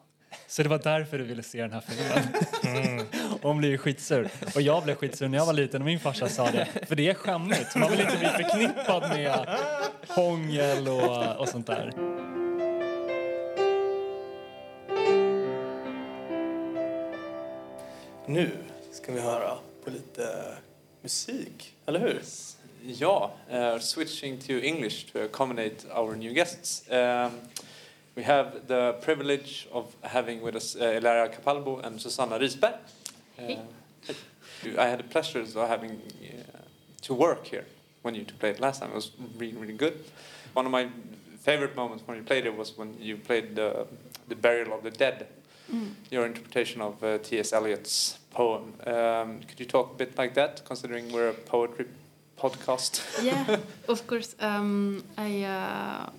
så 0.48 0.64
det 0.64 0.70
var 0.70 0.80
därför 0.84 1.18
du 1.18 1.24
ville 1.24 1.44
se 1.44 1.62
den 1.62 1.72
här 1.72 1.82
filmen? 1.82 3.06
Och 3.32 3.40
hon 3.50 3.58
blir 3.58 3.70
ju 3.70 3.78
skitsur. 3.78 4.30
Och 4.56 4.62
jag 4.62 4.84
blev 4.84 4.96
skitsur 4.96 5.28
när 5.28 5.38
jag 5.38 5.46
var 5.46 5.54
liten 5.54 5.82
och 5.82 5.86
min 5.86 6.00
farsa 6.00 6.30
sa 6.30 6.52
det. 6.52 6.68
För 6.88 6.96
det 6.96 7.10
är 7.10 7.14
skämmigt. 7.14 7.76
Man 7.76 7.92
vill 7.92 8.00
inte 8.00 8.18
bli 8.18 8.28
förknippad 8.28 9.10
med 9.10 9.60
hångel 10.08 10.88
och, 10.88 11.40
och 11.40 11.50
sånt 11.50 11.68
där. 11.68 11.94
Nu 18.28 18.52
ska 18.92 19.12
vi 19.12 19.20
höra 19.20 19.58
på 19.84 19.90
lite 19.90 20.56
musik, 21.02 21.76
eller 21.86 22.00
hur? 22.00 22.22
Ja, 22.86 23.32
uh, 23.50 23.80
switching 23.80 24.38
to 24.40 24.62
English 24.62 25.06
to 25.14 25.24
accommodate 25.24 25.86
our 25.94 26.18
new 26.18 26.34
guests. 26.34 26.84
Um, 26.92 27.32
we 28.14 28.24
have 28.24 28.68
the 28.68 28.98
privilege 29.02 29.70
of 29.72 29.96
having 30.02 30.42
with 30.42 30.56
us 30.58 30.76
uh, 30.76 30.98
Ilaria 30.98 31.30
Capalbo 31.30 31.80
and 31.82 32.02
Susanna 32.02 32.38
Risberg. 32.38 32.76
Uh, 33.40 33.56
I 34.78 34.88
had 34.88 35.00
the 35.00 35.04
pleasure 35.04 35.40
of 35.40 35.54
having 35.54 35.92
uh, 35.92 36.60
to 37.04 37.14
work 37.14 37.46
here 37.46 37.66
when 38.02 38.16
you 38.16 38.26
played 38.26 38.60
last 38.60 38.82
time. 38.82 38.92
It 38.92 38.96
was 38.96 39.12
really, 39.38 39.56
really 39.56 39.78
good. 39.78 40.04
One 40.52 40.66
of 40.66 40.72
my 40.72 40.90
favorite 41.40 41.78
moments 41.78 42.04
when 42.06 42.18
you 42.18 42.24
played 42.24 42.46
it 42.46 42.58
was 42.58 42.78
when 42.78 42.98
you 43.00 43.16
played 43.16 43.56
the, 43.56 43.88
the 44.28 44.36
Burial 44.36 44.74
of 44.74 44.84
the 44.84 44.92
Dead, 44.92 45.28
your 46.12 46.26
interpretation 46.26 46.82
of 46.82 47.02
uh, 47.02 47.18
T.S. 47.20 47.54
Eliot's 47.54 48.20
poem. 48.32 48.74
Um, 48.86 49.40
could 49.48 49.60
you 49.60 49.66
talk 49.66 49.94
a 49.94 49.96
bit 49.96 50.18
like 50.18 50.34
that, 50.34 50.64
considering 50.66 51.12
we're 51.14 51.30
a 51.30 51.34
poetry 51.34 51.86
podcast? 52.38 53.02
yeah, 53.24 53.58
of 53.88 54.06
course. 54.08 54.36
Um, 54.40 55.04
I 55.18 55.44
uh, 55.44 56.10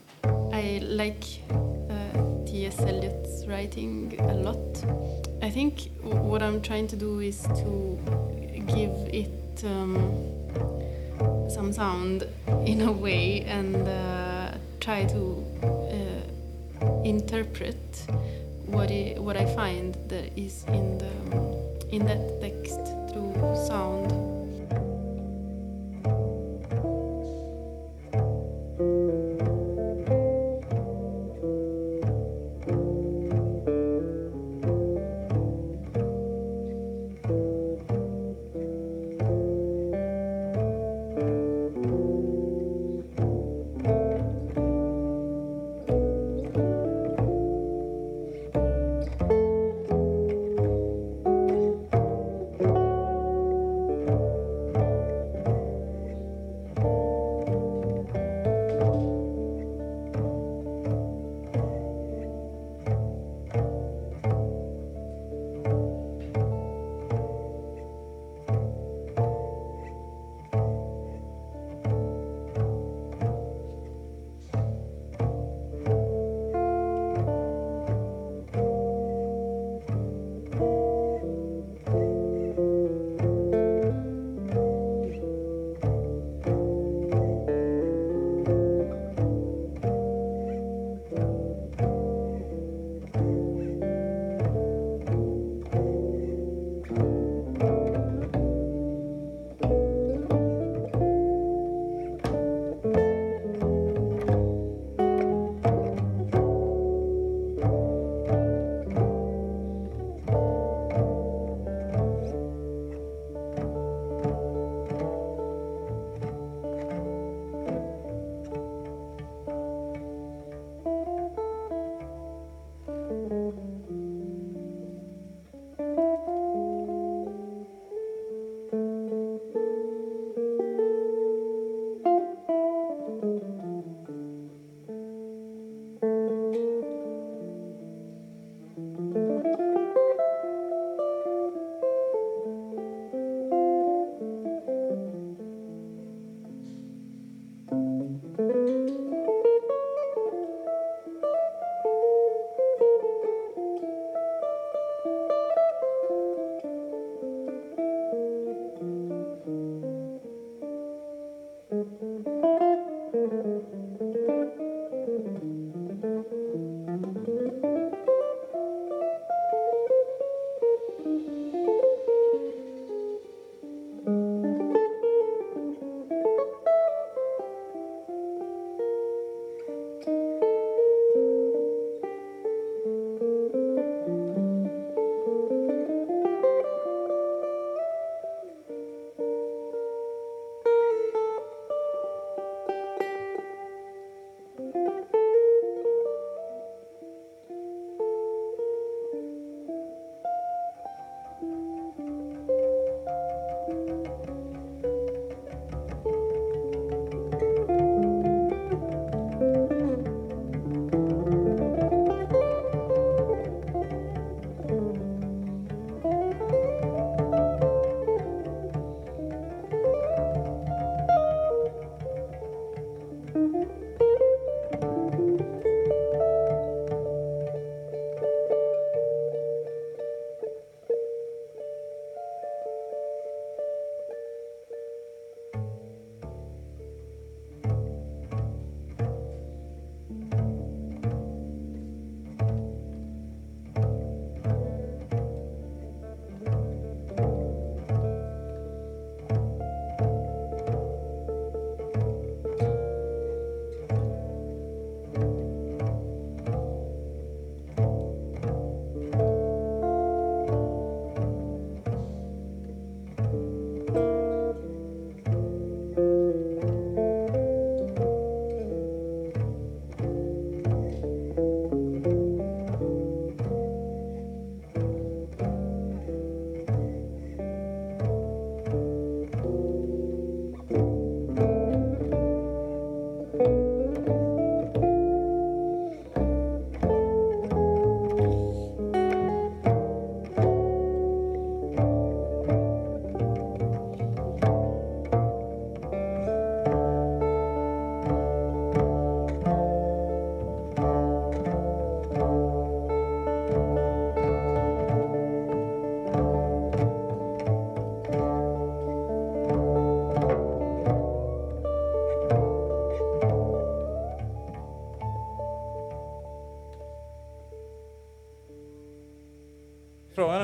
I 0.53 0.81
like 0.83 1.25
uh, 1.51 2.47
T.S. 2.47 2.81
Eliot's 2.81 3.47
writing 3.47 4.15
a 4.21 4.35
lot. 4.35 4.85
I 5.43 5.51
think 5.51 5.91
what 6.03 6.43
I'm 6.43 6.61
trying 6.63 6.89
to 6.89 6.97
do 6.97 7.21
is 7.21 7.43
to 7.43 7.99
give 8.67 8.95
it 9.13 9.65
um, 9.65 9.97
some 11.51 11.73
sound 11.73 12.27
in 12.67 12.81
a 12.83 12.93
way 12.93 13.43
and 13.43 13.87
uh, 13.87 14.57
try 14.81 15.05
to 15.05 15.45
uh, 15.63 17.03
interpret 17.05 18.07
what 18.67 18.91
I, 18.91 19.15
what 19.19 19.37
I 19.37 19.47
find 19.55 19.95
that 20.09 20.37
is 20.37 20.65
in 20.69 20.99
the 20.99 21.15
in 21.91 22.07
that 22.07 22.41
text 22.41 22.81
through 23.13 23.33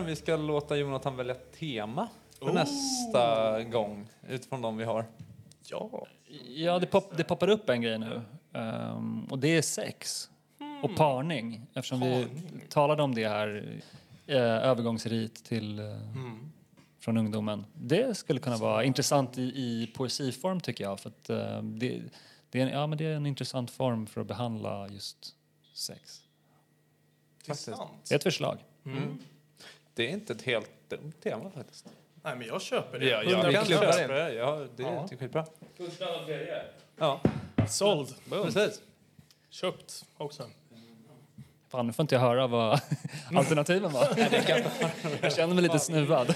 vi 0.06 0.16
ska 0.16 0.36
låta 0.36 0.76
Jonathan 0.76 1.16
välja 1.16 1.34
tema 1.34 2.08
för 2.38 2.52
nästa 2.52 3.62
gång 3.62 4.08
utifrån 4.28 4.62
de 4.62 4.76
vi 4.76 4.84
har. 4.84 5.04
Ja. 5.62 6.06
Ja, 6.46 6.78
det, 6.78 6.86
pop, 6.86 7.16
det 7.16 7.24
poppar 7.24 7.48
upp 7.48 7.68
en 7.68 7.82
grej 7.82 7.98
nu. 7.98 8.22
Ehm, 8.52 9.24
och 9.24 9.38
det 9.38 9.56
är 9.56 9.62
sex 9.62 10.30
och 10.82 10.96
parning. 10.96 11.66
Eftersom 11.74 12.00
vi 12.00 12.26
talade 12.68 13.02
om 13.02 13.14
det 13.14 13.28
här, 13.28 13.80
eh, 14.26 14.36
övergångsrit 14.36 15.44
till, 15.44 15.78
eh, 15.78 15.84
från 17.00 17.16
ungdomen. 17.16 17.66
Det 17.74 18.16
skulle 18.16 18.40
kunna 18.40 18.56
vara 18.56 18.84
intressant 18.84 19.38
i, 19.38 19.42
i 19.42 19.92
poesiform 19.96 20.60
tycker 20.60 20.84
jag. 20.84 21.00
För 21.00 21.08
att, 21.08 21.30
eh, 21.30 21.62
det, 21.62 22.02
det, 22.50 22.60
är 22.60 22.66
en, 22.66 22.72
ja, 22.72 22.86
men 22.86 22.98
det 22.98 23.04
är 23.04 23.14
en 23.14 23.26
intressant 23.26 23.70
form 23.70 24.06
för 24.06 24.20
att 24.20 24.26
behandla 24.26 24.88
just 24.88 25.34
sex. 25.74 26.20
Det 28.08 28.14
är 28.14 28.16
ett 28.16 28.22
förslag. 28.22 28.58
Det 30.00 30.06
är 30.06 30.10
inte 30.10 30.32
ett 30.32 30.42
helt 30.42 30.70
dumt 30.88 31.12
tema 31.22 31.50
faktiskt. 31.50 31.86
Nej, 32.22 32.36
men 32.36 32.46
jag 32.46 32.62
köper 32.62 32.98
det. 32.98 33.06
Ja, 33.06 33.22
jag 33.22 33.54
kan 33.54 33.64
köpa 33.66 33.96
det. 33.96 34.32
Ja, 34.34 34.66
det 34.76 34.82
Ja. 34.82 35.08
är 35.12 35.16
skitbra. 35.16 35.46
Ja, 36.98 37.20
Såld. 37.68 38.14
precis. 38.30 38.80
Köpt 39.50 40.04
också. 40.16 40.50
Fan, 41.68 41.86
nu 41.86 41.92
får 41.92 42.02
inte 42.02 42.14
jag 42.14 42.22
höra 42.22 42.46
vad 42.46 42.80
alternativen 43.34 43.92
var. 43.92 44.08
jag 45.22 45.32
känner 45.34 45.54
mig 45.54 45.62
lite 45.62 45.78
snuvad. 45.78 46.34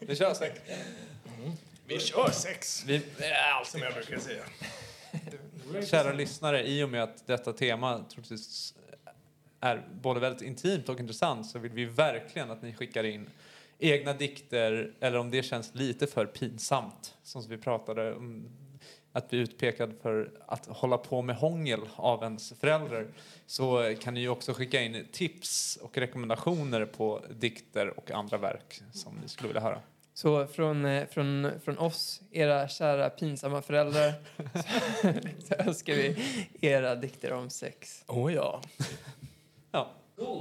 Vi 0.00 0.16
kör 0.16 0.34
sex. 0.34 0.60
Vi 1.86 1.98
kör 2.00 2.30
sex, 2.30 2.84
Vi, 2.86 3.02
som 3.64 3.80
jag 3.82 3.94
brukar 3.94 4.18
säga. 4.18 4.42
kära 5.86 6.12
lyssnare, 6.12 6.66
i 6.68 6.82
och 6.84 6.88
med 6.88 7.02
att 7.02 7.26
detta 7.26 7.52
tema 7.52 8.04
troligtvis 8.12 8.74
är 9.60 9.88
både 10.02 10.20
väldigt 10.20 10.42
intimt 10.42 10.88
och 10.88 11.00
intressant 11.00 11.46
så 11.46 11.58
vill 11.58 11.72
vi 11.72 11.84
verkligen 11.84 12.50
att 12.50 12.62
ni 12.62 12.72
skickar 12.72 13.04
in 13.04 13.30
egna 13.78 14.12
dikter 14.12 14.92
eller 15.00 15.18
om 15.18 15.30
det 15.30 15.42
känns 15.42 15.74
lite 15.74 16.06
för 16.06 16.26
pinsamt, 16.26 17.14
som 17.22 17.42
vi 17.48 17.58
pratade 17.58 18.14
om 18.14 18.48
att 19.12 19.30
bli 19.30 19.38
utpekad 19.38 19.94
för 20.02 20.30
att 20.46 20.66
hålla 20.66 20.98
på 20.98 21.22
med 21.22 21.36
hångel 21.36 21.80
av 21.96 22.22
ens 22.22 22.52
föräldrar 22.60 23.06
så 23.46 23.94
kan 24.00 24.14
ni 24.14 24.20
ju 24.20 24.28
också 24.28 24.52
skicka 24.52 24.82
in 24.82 25.06
tips 25.12 25.78
och 25.82 25.98
rekommendationer 25.98 26.84
på 26.84 27.22
dikter 27.30 27.98
och 27.98 28.10
andra 28.10 28.38
verk 28.38 28.82
som 28.92 29.14
ni 29.22 29.28
skulle 29.28 29.48
vilja 29.48 29.60
höra. 29.60 29.80
Så 30.14 30.46
från, 30.46 30.84
eh, 30.84 31.06
från, 31.06 31.50
från 31.64 31.78
oss, 31.78 32.20
era 32.30 32.68
kära 32.68 33.10
pinsamma 33.10 33.62
föräldrar, 33.62 34.12
så 35.48 35.54
önskar 35.54 35.94
vi 35.94 36.16
era 36.60 36.94
dikter 36.94 37.32
om 37.32 37.50
sex. 37.50 38.04
Åh 38.06 38.26
oh, 38.26 38.34
ja. 38.34 38.62
Ja. 39.72 39.86